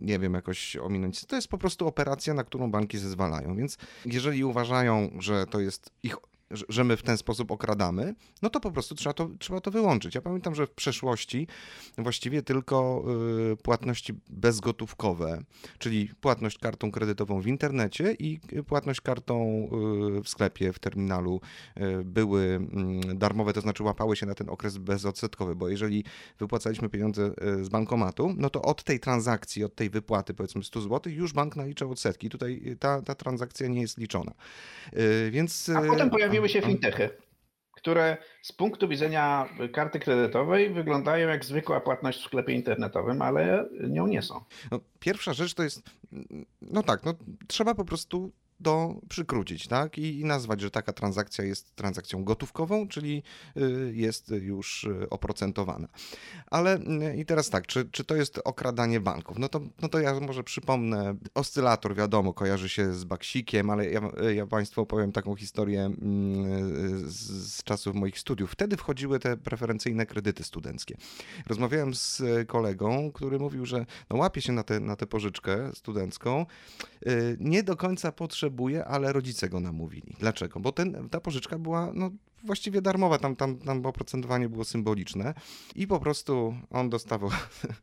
[0.01, 1.25] nie wiem, jakoś ominąć.
[1.25, 3.55] To jest po prostu operacja, na którą banki zezwalają.
[3.55, 6.15] Więc jeżeli uważają, że to jest ich
[6.51, 10.15] że- my w ten sposób okradamy, no to po prostu trzeba to, trzeba to wyłączyć.
[10.15, 11.47] Ja pamiętam, że w przeszłości
[11.97, 13.05] właściwie tylko
[13.53, 15.41] y, płatności bezgotówkowe,
[15.79, 19.67] czyli płatność kartą kredytową w internecie i płatność kartą
[20.17, 21.41] y, w sklepie, w terminalu
[21.77, 26.03] y, były mm, darmowe, to znaczy łapały się na ten okres bezodsetkowy, bo jeżeli
[26.39, 30.81] wypłacaliśmy pieniądze y, z bankomatu, no to od tej transakcji, od tej wypłaty powiedzmy 100
[30.81, 32.29] zł już bank naliczał odsetki.
[32.29, 34.31] Tutaj y, ta, ta transakcja nie jest liczona.
[34.93, 37.09] Y, Więc A y, potem pojawiły się fintechy,
[37.71, 44.07] które z punktu widzenia karty kredytowej wyglądają jak zwykła płatność w sklepie internetowym, ale nią
[44.07, 44.43] nie są.
[44.71, 45.81] No, pierwsza rzecz to jest,
[46.61, 47.13] no tak, no,
[47.47, 49.97] trzeba po prostu do przykrócić, tak?
[49.97, 53.23] I, I nazwać, że taka transakcja jest transakcją gotówkową, czyli
[53.57, 55.87] y, jest już y, oprocentowana.
[56.51, 59.39] Ale y, i teraz tak, czy, czy to jest okradanie banków?
[59.39, 64.01] No to, no to ja może przypomnę, oscylator wiadomo, kojarzy się z baksikiem, ale ja,
[64.35, 68.51] ja Państwu opowiem taką historię mm, z, z czasów moich studiów.
[68.51, 70.97] Wtedy wchodziły te preferencyjne kredyty studenckie.
[71.47, 76.45] Rozmawiałem z kolegą, który mówił, że no łapie się na tę na tę pożyczkę studencką,
[77.39, 78.44] nie do końca potrzebuje,
[78.85, 80.15] ale rodzice go namówili.
[80.19, 80.59] Dlaczego?
[80.59, 82.11] Bo ten, ta pożyczka była no,
[82.45, 85.33] właściwie darmowa, tam, tam, tam oprocentowanie było symboliczne
[85.75, 87.29] i po prostu on dostawał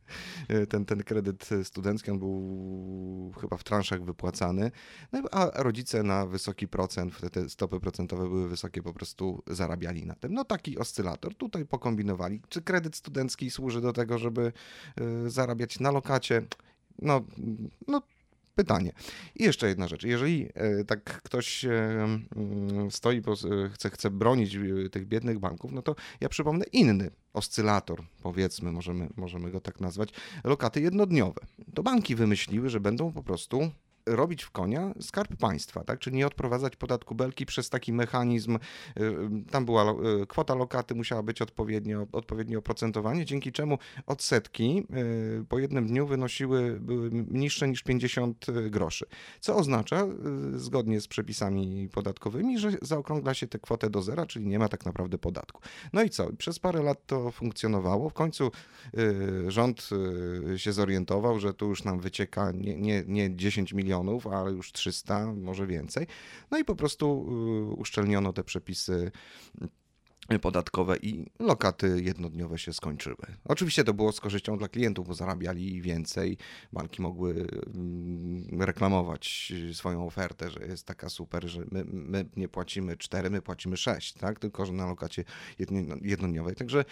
[0.69, 4.71] ten, ten kredyt studencki, on był chyba w transzach wypłacany,
[5.11, 10.15] no, a rodzice na wysoki procent, te stopy procentowe były wysokie, po prostu zarabiali na
[10.15, 10.33] tym.
[10.33, 12.41] No taki oscylator, tutaj pokombinowali.
[12.49, 14.51] Czy kredyt studencki służy do tego, żeby
[15.25, 16.41] y, zarabiać na lokacie?
[17.01, 17.21] No,
[17.87, 18.01] no
[18.55, 18.91] pytanie.
[19.35, 20.03] I jeszcze jedna rzecz.
[20.03, 21.69] Jeżeli e, tak ktoś e,
[22.35, 23.21] mm, stoi,
[23.73, 29.09] chce, chce bronić e, tych biednych banków, no to ja przypomnę inny oscylator, powiedzmy, możemy,
[29.15, 30.09] możemy go tak nazwać,
[30.43, 31.41] lokaty jednodniowe.
[31.73, 33.71] To banki wymyśliły, że będą po prostu
[34.05, 35.99] robić w konia skarb państwa, tak?
[35.99, 38.55] czyli nie odprowadzać podatku belki przez taki mechanizm.
[38.55, 39.15] Y,
[39.51, 44.87] tam była y, kwota lokaty, musiała być odpowiednio, odpowiednie oprocentowanie, dzięki czemu odsetki
[45.41, 49.05] y, po jednym dniu wynosiły, były niższe niż 50 groszy.
[49.39, 50.07] Co oznacza,
[50.55, 54.85] zgodnie z przepisami podatkowymi, że zaokrągla się tę kwotę do zera, czyli nie ma tak
[54.85, 55.61] naprawdę podatku.
[55.93, 56.33] No i co?
[56.37, 58.09] Przez parę lat to funkcjonowało.
[58.09, 58.51] W końcu
[59.47, 59.89] rząd
[60.57, 64.71] się zorientował, że tu już nam wycieka nie, nie, nie 10 milionów, milionów, ale już
[64.71, 66.07] 300, może więcej.
[66.51, 67.25] No i po prostu
[67.71, 69.11] y, uszczelniono te przepisy
[70.41, 73.25] podatkowe i lokaty jednodniowe się skończyły.
[73.45, 76.37] Oczywiście to było z korzyścią dla klientów, bo zarabiali więcej.
[76.73, 82.97] Banki mogły mm, reklamować swoją ofertę, że jest taka super, że my, my nie płacimy
[82.97, 84.39] 4, my płacimy 6, tak?
[84.39, 85.23] tylko że na lokacie
[86.01, 86.55] jednodniowej.
[86.55, 86.85] Także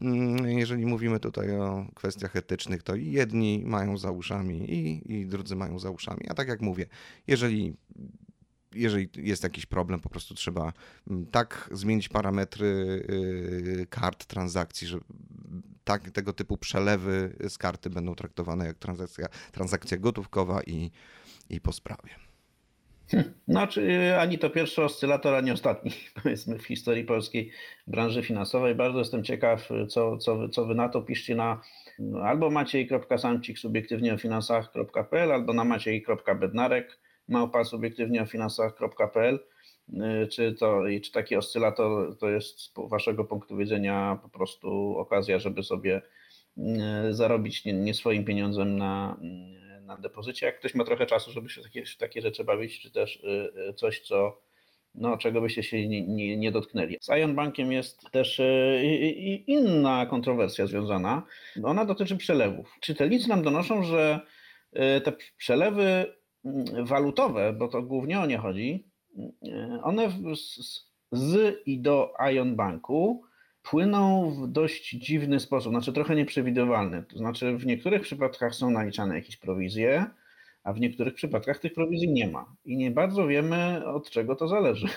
[0.00, 5.56] mm, jeżeli mówimy tutaj o kwestiach etycznych, to jedni mają za uszami i, i drudzy
[5.56, 6.28] mają za uszami.
[6.28, 6.86] A tak jak mówię,
[7.26, 7.74] jeżeli
[8.80, 10.72] jeżeli jest jakiś problem, po prostu trzeba
[11.10, 14.98] mm, tak zmienić parametry y, kart transakcji, że
[15.84, 20.90] tak, tego typu przelewy z karty będą traktowane jak transakcja, transakcja gotówkowa i,
[21.50, 22.10] i po sprawie.
[23.48, 25.90] No, czy ani to pierwszy oscylator, ani ostatni,
[26.22, 27.50] powiedzmy, w historii polskiej
[27.86, 28.74] branży finansowej.
[28.74, 31.60] Bardzo jestem ciekaw, co, co, co wy na to piszcie na
[32.24, 39.38] albo maciej.samcik subiektywnie o finansach.pl, albo na maciej.bednarek małpa subiektywnie o finansach.pl.
[39.88, 45.38] Y, czy, to, czy taki oscylator to jest z Waszego punktu widzenia po prostu okazja,
[45.38, 46.02] żeby sobie
[46.58, 46.62] y,
[47.10, 49.20] zarobić nie, nie swoim pieniądzem na,
[49.78, 50.46] y, na depozycie?
[50.46, 53.22] Jak ktoś ma trochę czasu, żeby się takie, takie rzeczy bawić, czy też
[53.76, 54.40] coś, co,
[54.94, 56.96] no, czego byście się nie, nie, nie dotknęli.
[57.00, 58.40] Z Ion Bankiem jest też
[59.46, 61.22] inna kontrowersja związana.
[61.64, 62.74] Ona dotyczy przelewów.
[62.80, 64.20] Czytelnicy nam donoszą, że
[65.04, 66.18] te przelewy
[66.82, 68.88] walutowe, bo to głównie o nie chodzi,
[69.82, 70.80] one z,
[71.12, 73.22] z i do Ion Banku
[73.62, 77.02] płyną w dość dziwny sposób, znaczy trochę nieprzewidywalny.
[77.02, 80.06] To znaczy w niektórych przypadkach są naliczane jakieś prowizje,
[80.64, 82.56] a w niektórych przypadkach tych prowizji nie ma.
[82.64, 84.88] I nie bardzo wiemy, od czego to zależy.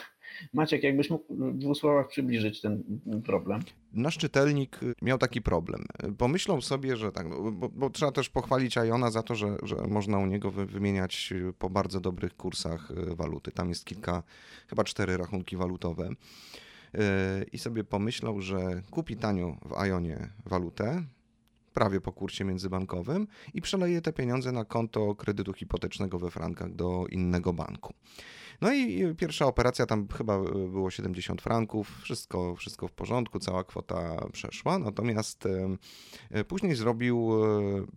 [0.53, 2.83] Maciek, jakbyś mógł w dwóch słowach przybliżyć ten
[3.25, 3.61] problem.
[3.93, 5.85] Nasz czytelnik miał taki problem.
[6.17, 9.75] Pomyślał sobie, że tak, no, bo, bo trzeba też pochwalić Iona za to, że, że
[9.75, 13.51] można u niego wymieniać po bardzo dobrych kursach y, waluty.
[13.51, 14.23] Tam jest kilka,
[14.67, 16.09] chyba cztery rachunki walutowe.
[16.09, 16.99] Y,
[17.51, 21.03] I sobie pomyślał, że kupi tanio w Ionie walutę,
[21.73, 27.05] prawie po kursie międzybankowym i przeleje te pieniądze na konto kredytu hipotecznego we frankach do
[27.09, 27.93] innego banku.
[28.61, 33.63] No i pierwsza operacja tam chyba e, było 70 franków, wszystko, wszystko w porządku, cała
[33.63, 35.77] kwota przeszła, natomiast e,
[36.31, 37.31] e, później zrobił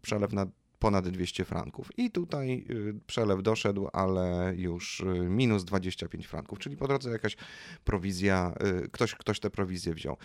[0.03, 0.47] przelew na
[0.79, 1.99] ponad 200 franków.
[1.99, 2.67] I tutaj
[3.07, 7.37] przelew doszedł, ale już minus 25 franków, czyli po drodze jakaś
[7.85, 8.55] prowizja,
[8.93, 10.17] ktoś, ktoś tę prowizję wziął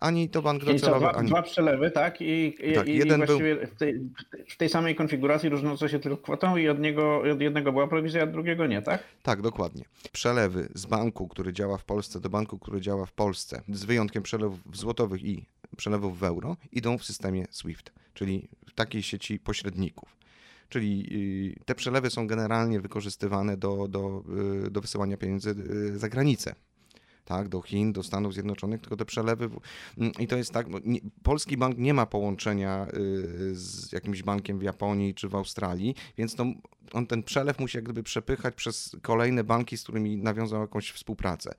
[0.00, 1.28] ani to bank docelowy, dwa, ani...
[1.28, 2.20] Dwa przelewy, tak?
[2.20, 3.66] I, tak, i, jeden i właściwie był...
[3.66, 4.00] w, tej,
[4.48, 8.22] w tej samej konfiguracji różniące się tylko kwotą i od, niego, od jednego była prowizja,
[8.22, 9.02] a drugiego nie, tak?
[9.22, 9.84] Tak, dokładnie.
[10.12, 14.22] Przelewy z banku, który działa w Polsce do banku, który działa w Polsce, z wyjątkiem
[14.22, 20.16] przelewów złotowych i przelewów w euro, idą w systemie SWIFT, czyli w takiej sieci pośredników.
[20.68, 21.08] Czyli
[21.60, 24.22] y, te przelewy są generalnie wykorzystywane do, do,
[24.66, 26.54] y, do wysyłania pieniędzy y, za granicę
[27.26, 29.50] tak, do Chin, do Stanów Zjednoczonych, tylko te przelewy.
[29.98, 34.58] mm, I to jest tak, nie, polski bank nie ma połączenia y, z jakimś bankiem
[34.58, 36.44] w Japonii czy w Australii, więc to,
[36.92, 41.54] on ten przelew musi jak gdyby przepychać przez kolejne banki, z którymi nawiązał jakąś współpracę.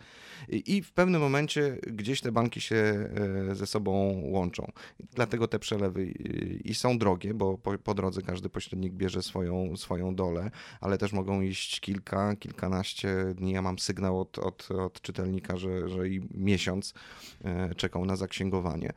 [0.49, 4.71] I, i w pewnym momencie gdzieś te banki się e, ze sobą łączą.
[5.15, 9.77] Dlatego te przelewy y, i są drogie, bo po, po drodze każdy pośrednik bierze swoją,
[9.77, 10.51] swoją dolę,
[10.81, 13.51] ale też mogą iść kilka, kilkanaście dni.
[13.51, 16.93] Ja mam sygnał od, od, od czytelnika, że, że i miesiąc
[17.43, 18.93] e, czekał na zaksięgowanie.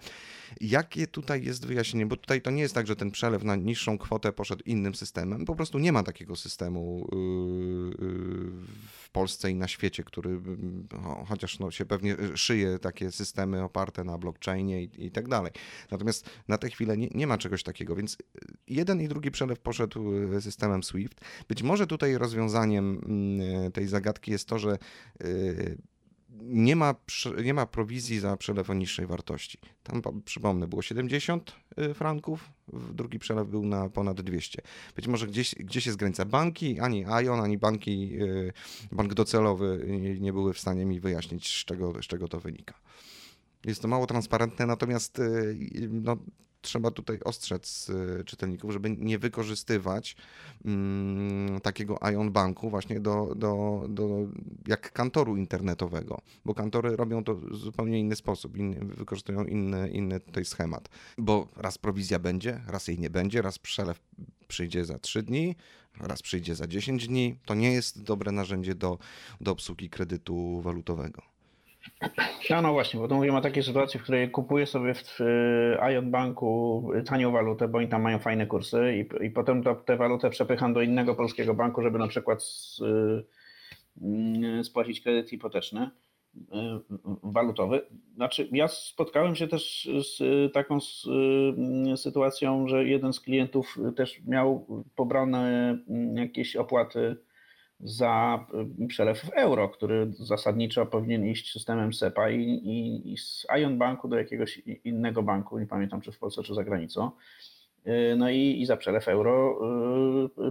[0.61, 2.07] Jakie tutaj jest wyjaśnienie?
[2.07, 5.45] Bo tutaj to nie jest tak, że ten przelew na niższą kwotę poszedł innym systemem.
[5.45, 8.51] Po prostu nie ma takiego systemu yy, yy,
[9.03, 10.41] w Polsce i na świecie, który
[10.89, 15.53] cho- chociaż no, się pewnie szyje takie systemy oparte na blockchainie i, i tak dalej.
[15.91, 18.17] Natomiast na tę chwilę nie, nie ma czegoś takiego, więc
[18.69, 21.21] jeden i drugi przelew poszedł yy, systemem SWIFT.
[21.49, 23.01] Być może tutaj rozwiązaniem
[23.65, 24.79] yy, tej zagadki jest to, że
[26.43, 26.95] nie ma,
[27.45, 29.59] nie ma prowizji za przelew o niższej wartości.
[29.83, 32.51] Tam, po- przypomnę, było 70 y, franków,
[32.93, 34.63] drugi przelew był na ponad 200.
[34.97, 36.25] Być może gdzieś, gdzieś jest granica.
[36.25, 38.53] Banki, ani ION, ani banki, y,
[38.93, 42.75] bank docelowy nie, nie były w stanie mi wyjaśnić, z czego, z czego to wynika.
[43.65, 45.59] Jest to mało transparentne, natomiast y,
[45.91, 46.17] no,
[46.61, 47.89] trzeba tutaj ostrzec
[48.21, 50.17] y, czytelników, żeby nie wykorzystywać
[50.65, 54.09] mm, takiego Ion Banku właśnie do, do, do
[54.67, 60.21] jak kantoru internetowego, bo kantory robią to w zupełnie inny sposób, inny, wykorzystują inny, inny
[60.21, 64.01] tutaj schemat, bo raz prowizja będzie, raz jej nie będzie, raz przelew
[64.49, 65.57] przyjdzie za 3 dni,
[66.01, 67.37] raz przyjdzie za 10 dni.
[67.45, 68.99] To nie jest dobre narzędzie do,
[69.41, 71.30] do obsługi kredytu walutowego.
[72.51, 75.93] No, no właśnie, bo to mówimy o takiej sytuacji, w której kupuję sobie w y,
[75.93, 79.97] Ion Banku tanią walutę, bo oni tam mają fajne kursy i, i potem to, tę
[79.97, 82.83] walutę przepycham do innego polskiego banku, żeby na przykład s-
[84.03, 84.07] y,
[84.61, 85.91] y, spłacić kredyt hipoteczny
[86.37, 86.41] y,
[87.23, 87.81] walutowy.
[88.15, 90.19] Znaczy, ja spotkałem się też z
[90.53, 90.79] taką
[91.93, 94.67] y, sytuacją, że jeden z klientów też miał
[94.97, 95.73] pobrane
[96.15, 97.17] y, jakieś opłaty
[97.83, 98.47] za
[98.83, 103.79] y, przelew w euro, który zasadniczo powinien iść systemem SEPA i, i, i z Ion
[103.79, 107.11] Banku do jakiegoś innego banku, nie pamiętam czy w Polsce, czy za granicą.
[107.87, 109.59] Y, No i, i za przelew euro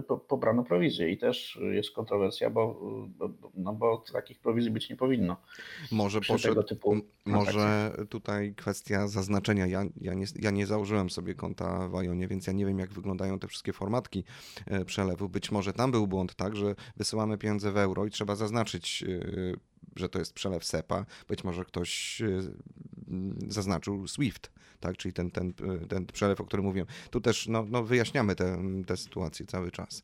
[0.08, 2.80] po- pobrano prowizję i też jest kontrowersja, bo,
[3.18, 5.36] bo, no bo takich prowizji być nie powinno.
[5.92, 9.66] Może poszedł, typu może tutaj kwestia zaznaczenia.
[9.66, 12.92] Ja, ja, nie, ja nie założyłem sobie konta w Ionie, więc ja nie wiem, jak
[12.92, 14.24] wyglądają te wszystkie formatki
[14.66, 15.28] e, przelewu.
[15.28, 19.69] Być może tam był błąd, tak, że wysyłamy pieniądze w euro i trzeba zaznaczyć, e,
[19.96, 21.06] że to jest przelew SEPA.
[21.28, 22.26] Być może ktoś e,
[23.08, 24.50] m, zaznaczył SWIFT,
[24.80, 26.88] tak, czyli ten, ten, e, ten przelew, o którym mówiłem.
[27.10, 30.02] Tu też no, no, wyjaśniamy tę tę sytuację cały czas.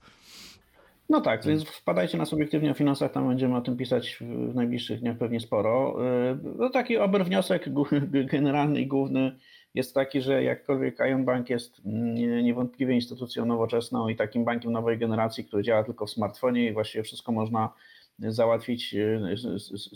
[1.08, 4.18] No tak, więc wpadajcie na subiektywnie o finansach, tam będziemy o tym pisać
[4.50, 5.96] w najbliższych dniach pewnie sporo.
[6.44, 9.38] Yy, No taki ober wniosek gó- generalny i główny
[9.74, 14.98] jest taki, że jakkolwiek Ion Bank jest mm, niewątpliwie instytucją nowoczesną i takim bankiem nowej
[14.98, 17.72] generacji, który działa tylko w smartfonie i właściwie wszystko można
[18.18, 19.36] załatwić yy,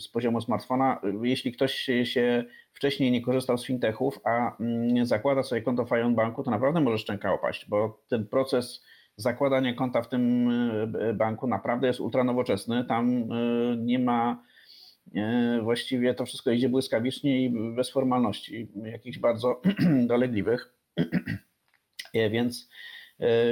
[0.01, 1.01] z, poziomu smartfona.
[1.21, 6.15] Jeśli ktoś się- wcześniej nie korzystał z fintechów, a mm, zakłada sobie konto w Ion
[6.15, 8.83] Banku, to naprawdę może szczęka opaść, bo ten proces
[9.17, 10.49] zakładanie konta w tym
[10.99, 12.85] e, banku naprawdę jest ultra nowoczesny.
[12.85, 13.29] Tam
[13.77, 14.43] nie ma
[15.63, 19.61] właściwie to wszystko idzie błyskawicznie i bez formalności jakichś bardzo
[20.07, 20.73] dolegliwych.
[22.13, 22.69] E, Więc,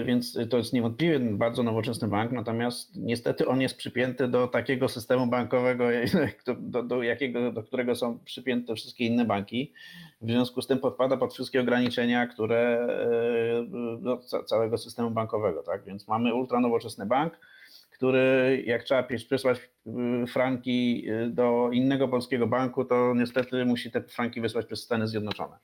[0.05, 5.27] więc to jest niewątpliwie bardzo nowoczesny bank, natomiast niestety on jest przypięty do takiego systemu
[5.27, 5.85] bankowego,
[6.59, 9.73] do, do, jakiego, do którego są przypięte wszystkie inne banki.
[10.21, 15.63] W związku z tym podpada pod wszystkie ograniczenia, które e, no, ca- całego systemu bankowego.
[15.63, 15.83] Tak?
[15.83, 17.39] Więc mamy ultra nowoczesny bank,
[17.99, 19.57] który jak trzeba przesłać
[20.23, 25.57] y, franki do innego polskiego banku, to niestety musi te franki wysłać przez Stany Zjednoczone,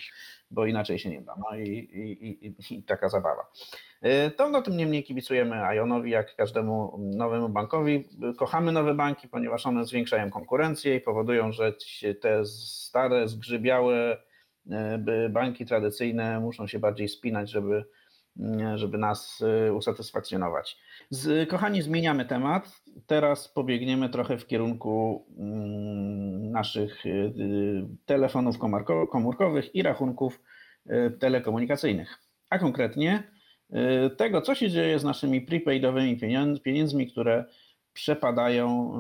[0.52, 1.36] bo inaczej się nie da.
[1.38, 3.52] No i, i, i, i taka zabawa.
[4.06, 8.10] Y, To no tym niemniej kibicujemy Ionowi, jak każdemu nowemu bankowi.
[8.38, 11.74] Kochamy nowe banki, ponieważ one zwiększają konkurencję i powodują, że
[12.22, 14.18] te stare, zgrzybiałe
[14.72, 17.86] e, banki tradycyjne muszą się bardziej spinać, żeby,
[18.76, 20.78] żeby nas e, usatysfakcjonować.
[21.10, 22.82] Z, kochani, zmieniamy temat.
[23.08, 27.32] Teraz pobiegniemy trochę w kierunku mm, naszych e, e,
[28.06, 30.42] telefonów komórko- komórkowych i rachunków
[30.86, 32.20] e, telekomunikacyjnych.
[32.50, 33.24] A konkretnie
[33.70, 36.18] e, tego, co się dzieje z naszymi prepaidowymi
[36.64, 37.46] pieniędzmi, które
[37.94, 38.92] przepadają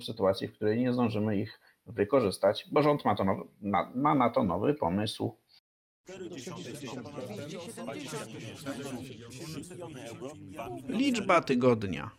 [0.00, 3.42] w sytuacji, w której nie zdążymy ich wykorzystać, bo rząd ma, to nowy,
[3.94, 5.36] ma na to nowy pomysł.
[10.88, 12.10] Liczba tygodnia.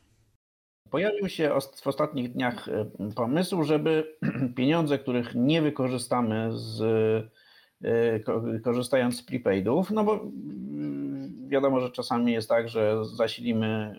[0.89, 1.51] pojawił się
[1.83, 4.17] w ostatnich dniach e, pomysł, żeby
[4.57, 6.81] pieniądze, których nie wykorzystamy z,
[7.83, 8.19] e,
[8.63, 13.95] korzystając z prepaidów, no bo mm, wiadomo, że czasami jest tak, że zasilimy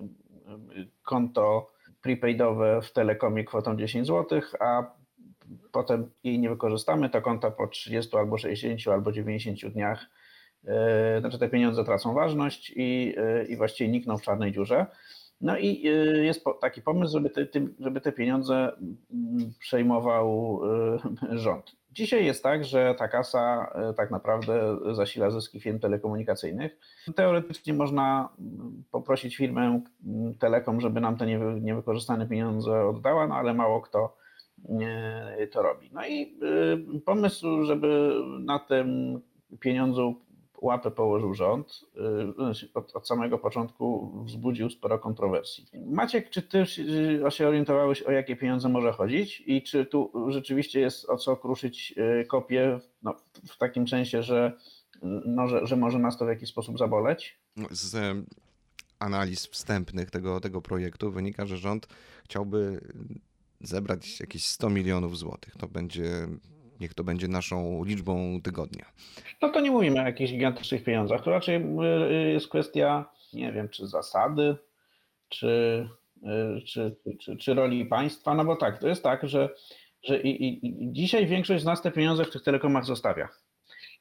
[1.02, 1.70] konto
[2.02, 4.95] prepaidowe w Telekomie kwotą 10 zł, a
[5.72, 10.06] potem jej nie wykorzystamy, to konta po 30 albo 60 albo 90 dniach,
[10.64, 14.86] e, znaczy te pieniądze tracą ważność i, e, i właściwie nikną w czarnej dziurze.
[15.40, 15.90] No i e,
[16.24, 17.46] jest taki pomysł, żeby te,
[17.78, 20.60] żeby te pieniądze mm, przejmował
[21.44, 21.76] rząd.
[21.90, 26.78] Dzisiaj jest tak, że ta kasa tak naprawdę zasila zyski firm telekomunikacyjnych.
[27.14, 28.28] Teoretycznie można
[28.90, 29.80] poprosić firmę
[30.38, 31.26] Telekom, żeby nam te
[31.60, 34.16] niewykorzystane pieniądze oddała, no ale mało kto
[35.52, 35.90] to robi.
[35.92, 36.38] No i
[36.96, 39.20] y, pomysł, żeby na tym
[39.60, 40.26] pieniądzu
[40.60, 41.80] łapę położył rząd,
[42.64, 45.66] y, od, od, samego początku wzbudził sporo kontrowersji.
[45.86, 46.66] Maciek, czy ty
[47.30, 51.94] się orientowałeś, o jakie pieniądze może chodzić i czy tu rzeczywiście jest o co kruszyć
[52.20, 53.16] y, kopię no,
[53.48, 54.52] w takim sensie, że,
[55.26, 57.38] no, że, że może nas to w jakiś sposób zaboleć?
[57.70, 58.16] Z
[58.98, 61.86] analiz wstępnych tego, tego projektu wynika, że rząd
[62.24, 62.80] chciałby
[63.60, 65.54] zebrać jakieś 100 milionów złotych.
[65.58, 66.10] To będzie,
[66.80, 68.84] niech to będzie naszą liczbą tygodnia.
[69.42, 71.22] No to nie mówimy o jakichś gigantycznych pieniądzach.
[71.22, 74.56] To raczej y, jest kwestia, nie wiem, czy zasady,
[75.28, 75.88] czy,
[76.58, 78.34] y, czy, czy, czy roli państwa.
[78.34, 79.48] No bo tak, to jest tak, że,
[80.02, 83.28] że i, i dzisiaj większość z nas te pieniądze w tych telekomach zostawia.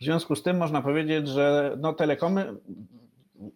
[0.01, 2.55] W związku z tym można powiedzieć, że no, telekomy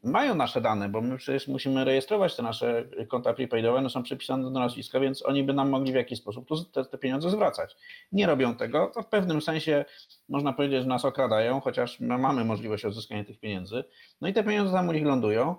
[0.03, 4.43] mają nasze dane, bo my przecież musimy rejestrować te nasze konta prepaidowe, one są przypisane
[4.43, 7.75] do nazwiska, więc oni by nam mogli w jakiś sposób te, te pieniądze zwracać.
[8.11, 9.86] Nie robią tego, to w pewnym sensie
[10.30, 13.84] można powiedzieć, że nas okradają, chociaż my mamy możliwość odzyskania tych pieniędzy.
[14.21, 15.55] No i te pieniądze tam u nich lądują,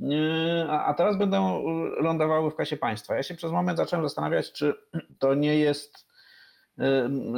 [0.00, 1.64] yy, a teraz będą
[2.00, 3.14] lądowały w kasie państwa.
[3.14, 4.74] Ja się przez moment zacząłem zastanawiać, czy
[5.20, 6.13] to nie jest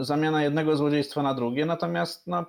[0.01, 2.47] zamiana jednego złodziejstwa na drugie, natomiast no,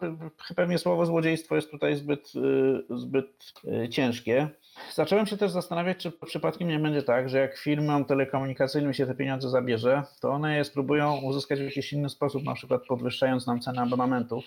[0.56, 3.54] pewnie słowo złodziejstwo jest tutaj zbyt, y, zbyt
[3.86, 4.50] y, ciężkie.
[4.94, 9.16] Zacząłem się też zastanawiać, czy przypadkiem nie będzie tak, że jak firmom telekomunikacyjnym się te
[9.16, 13.60] pieniądze zabierze, to one je spróbują uzyskać w jakiś inny sposób, na przykład podwyższając nam
[13.60, 14.46] cenę abonamentów,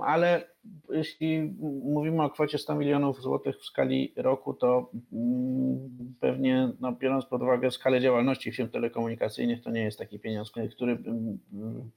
[0.00, 0.46] ale
[0.90, 7.26] jeśli mówimy o kwocie 100 milionów złotych w skali roku, to mm, pewnie no, biorąc
[7.26, 11.38] pod uwagę skalę działalności firm telekomunikacyjnych, to nie jest taki pieniądz, który mm,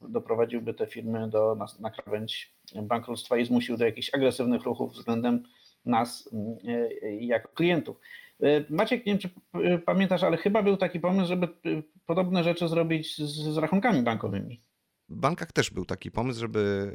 [0.01, 5.43] doprowadziłby te firmy do, na, na krawędź bankructwa i zmusił do jakichś agresywnych ruchów względem
[5.85, 6.57] nas mm,
[7.03, 7.99] e, jako klientów.
[8.43, 9.29] E, Maciek, nie wiem czy
[9.85, 11.49] pamiętasz, ale chyba był taki pomysł, żeby e,
[12.05, 14.61] podobne rzeczy zrobić z, z rachunkami bankowymi.
[15.09, 16.91] W bankach też był taki pomysł, żeby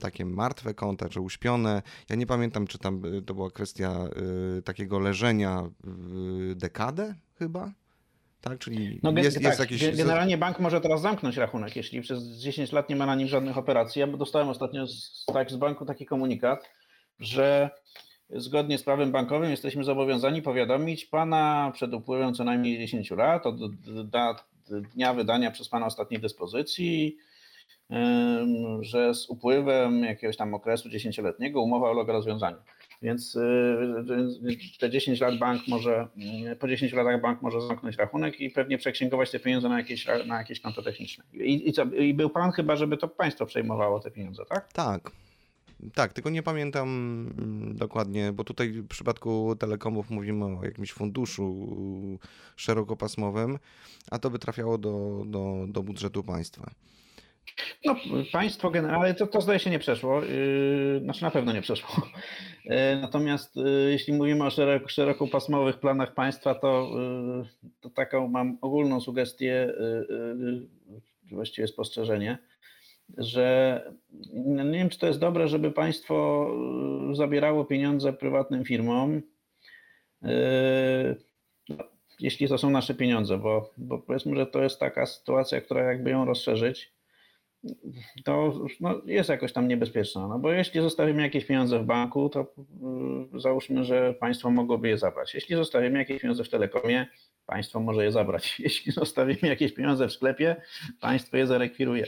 [0.00, 4.08] takie martwe konta, czy uśpione, ja nie pamiętam, czy tam to była kwestia
[4.64, 5.70] takiego leżenia
[6.54, 7.72] dekadę chyba,
[8.40, 8.58] tak?
[8.58, 9.96] Czyli no, jest, tak, jest jakiś...
[9.96, 13.58] Generalnie bank może teraz zamknąć rachunek, jeśli przez 10 lat nie ma na nim żadnych
[13.58, 14.00] operacji.
[14.00, 16.70] Ja dostałem ostatnio z, tak, z banku taki komunikat,
[17.20, 17.70] że
[18.30, 23.56] zgodnie z prawem bankowym jesteśmy zobowiązani powiadomić pana przed upływem co najmniej 10 lat od
[24.94, 27.16] dnia wydania przez pana ostatniej dyspozycji
[28.80, 32.56] że z upływem jakiegoś tam okresu dziesięcioletniego umowa ulega rozwiązaniu.
[33.02, 36.08] Więc y, te 10 lat bank może,
[36.52, 40.06] y, po 10 latach bank może zamknąć rachunek i pewnie przeksięgować te pieniądze na jakieś,
[40.26, 41.24] na jakieś konto techniczne.
[41.32, 44.72] I, i, co, I był plan chyba, żeby to państwo przejmowało te pieniądze, tak?
[44.72, 45.10] Tak.
[45.94, 46.88] Tak, tylko nie pamiętam
[47.38, 51.76] mm, dokładnie, bo tutaj w przypadku telekomów mówimy o jakimś funduszu
[52.56, 53.58] szerokopasmowym,
[54.10, 56.70] a to by trafiało do, do, do budżetu państwa.
[57.84, 57.96] No,
[58.32, 61.90] państwo generalnie, to, to zdaje się nie przeszło, yy, znaczy na pewno nie przeszło.
[62.64, 63.54] Yy, natomiast
[63.90, 66.90] jeśli mówimy o szerok, szerokopasmowych planach państwa, to,
[67.80, 69.74] to taką mam ogólną sugestię,
[71.30, 72.38] właściwie spostrzeżenie,
[73.18, 73.82] że
[74.34, 76.46] no nie wiem, czy to jest dobre, żeby państwo
[77.12, 79.22] zabierało pieniądze prywatnym firmom,
[82.20, 86.10] jeśli to są nasze pieniądze, bo, bo powiedzmy, że to jest taka sytuacja, która jakby
[86.10, 86.92] ją rozszerzyć,
[88.24, 90.28] to no, jest jakoś tam niebezpieczna.
[90.28, 92.54] No bo jeśli zostawimy jakieś pieniądze w banku, to
[93.32, 95.34] yy, załóżmy, że państwo mogłoby je zabrać.
[95.34, 97.06] Jeśli zostawimy jakieś pieniądze w telekomie,
[97.46, 98.54] państwo może je zabrać.
[98.60, 100.56] Jeśli zostawimy jakieś pieniądze w sklepie,
[101.00, 102.06] państwo je zarekwiruje.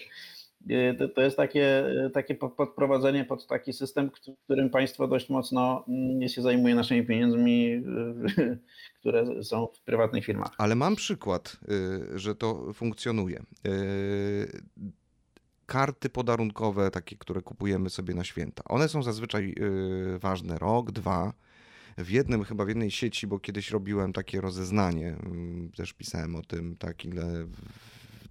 [0.66, 4.10] Yy, to, to jest takie, takie podprowadzenie pod taki system,
[4.44, 8.58] którym państwo dość mocno mm, się zajmuje naszymi pieniędzmi, yy,
[9.00, 10.50] które są w prywatnych firmach.
[10.58, 13.42] Ale mam przykład, yy, że to funkcjonuje
[15.66, 18.62] karty podarunkowe, takie, które kupujemy sobie na święta.
[18.64, 21.32] One są zazwyczaj yy, ważne rok, dwa.
[21.98, 26.42] w jednym, chyba w jednej sieci, bo kiedyś robiłem takie rozeznanie, mm, też pisałem o
[26.42, 27.46] tym, tak, ile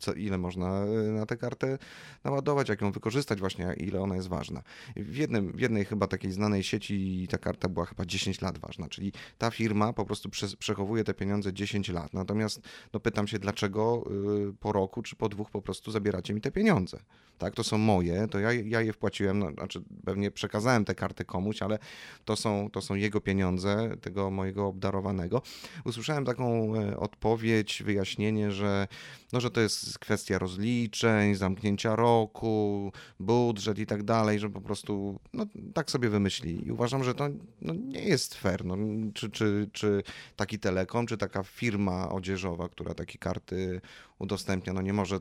[0.01, 1.77] co, ile można y, na tę kartę
[2.23, 4.63] naładować, jak ją wykorzystać właśnie, ile ona jest ważna.
[4.95, 8.89] W, jednym, w jednej chyba takiej znanej sieci ta karta była chyba 10 lat ważna,
[8.89, 12.13] czyli ta firma po prostu prze, przechowuje te pieniądze 10 lat.
[12.13, 12.61] Natomiast
[12.93, 14.03] no, pytam się, dlaczego
[14.49, 16.99] y, po roku czy po dwóch po prostu zabieracie mi te pieniądze?
[17.37, 21.25] Tak, to są moje, to ja, ja je wpłaciłem, no, znaczy pewnie przekazałem tę kartę
[21.25, 21.79] komuś, ale
[22.25, 25.41] to są, to są jego pieniądze, tego mojego obdarowanego.
[25.85, 28.87] Usłyszałem taką e, odpowiedź, wyjaśnienie, że,
[29.33, 35.19] no, że to jest kwestia rozliczeń, zamknięcia roku, budżet i tak dalej, że po prostu
[35.33, 36.67] no, tak sobie wymyślili.
[36.67, 37.29] I uważam, że to
[37.61, 38.65] no, nie jest fair.
[38.65, 38.77] No,
[39.13, 40.03] czy, czy, czy
[40.35, 43.81] taki telekom, czy taka firma odzieżowa, która takie karty
[44.19, 45.19] udostępnia, no nie może,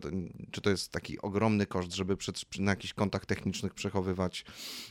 [0.51, 4.45] czy to jest taki ogromny koszt, żeby przed, na jakichś kontach technicznych przechowywać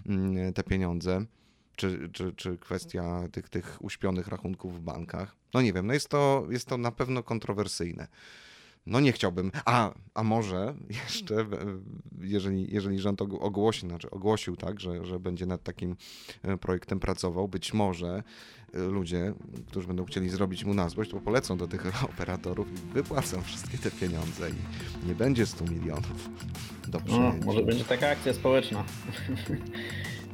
[0.06, 1.26] mm, te pieniądze
[1.80, 5.36] czy, czy, czy kwestia tych, tych uśpionych rachunków w bankach.
[5.54, 8.08] No nie wiem, no jest to, jest to na pewno kontrowersyjne.
[8.90, 9.52] No nie chciałbym.
[9.66, 10.74] A, a może
[11.06, 11.46] jeszcze,
[12.22, 15.96] jeżeli, jeżeli rząd ogłosi, znaczy ogłosił tak, że, że będzie nad takim
[16.44, 18.24] e, projektem pracował, być może
[18.74, 19.34] e, ludzie,
[19.68, 23.78] którzy będą chcieli zrobić mu na złość, to polecą do tych operatorów i wypłacą wszystkie
[23.78, 26.30] te pieniądze i nie będzie 100 milionów
[26.88, 28.84] do no, Może będzie taka akcja społeczna.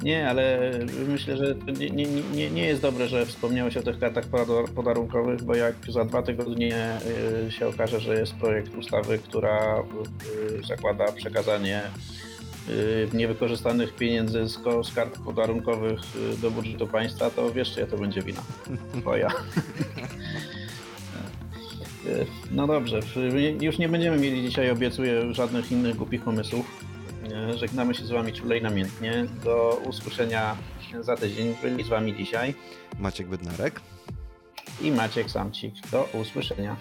[0.02, 0.70] Nie, ale
[1.08, 4.24] myślę, że nie, nie, nie, jest dobre, że wspomniałeś o tych kartach
[4.74, 6.98] podarunkowych, bo jak za dwa tygodnie
[7.46, 9.82] y, się okaże, że jest projekt ustawy, która
[10.60, 11.82] y, zakłada przekazanie
[12.68, 14.48] y, niewykorzystanych pieniędzy
[14.82, 16.00] z kart podarunkowych
[16.42, 18.42] do budżetu państwa, to wiesz, czy to będzie wina
[19.00, 19.28] twoja.
[22.50, 23.00] No dobrze,
[23.60, 26.66] już nie będziemy mieli dzisiaj, obiecuję, żadnych innych głupich pomysłów.
[27.56, 29.26] Żegnamy się z Wami czulej namiętnie.
[29.44, 30.56] Do usłyszenia
[31.00, 31.54] za tydzień.
[31.62, 32.54] Byli z Wami dzisiaj
[32.98, 33.80] Maciek Bednarek
[34.80, 35.74] i Maciek Samcik.
[35.92, 36.76] Do usłyszenia.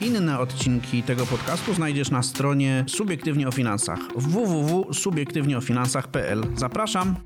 [0.00, 6.42] Inne odcinki tego podcastu znajdziesz na stronie Subiektywnie o Finansach www.subiektywnieofinansach.pl.
[6.56, 7.16] Zapraszam!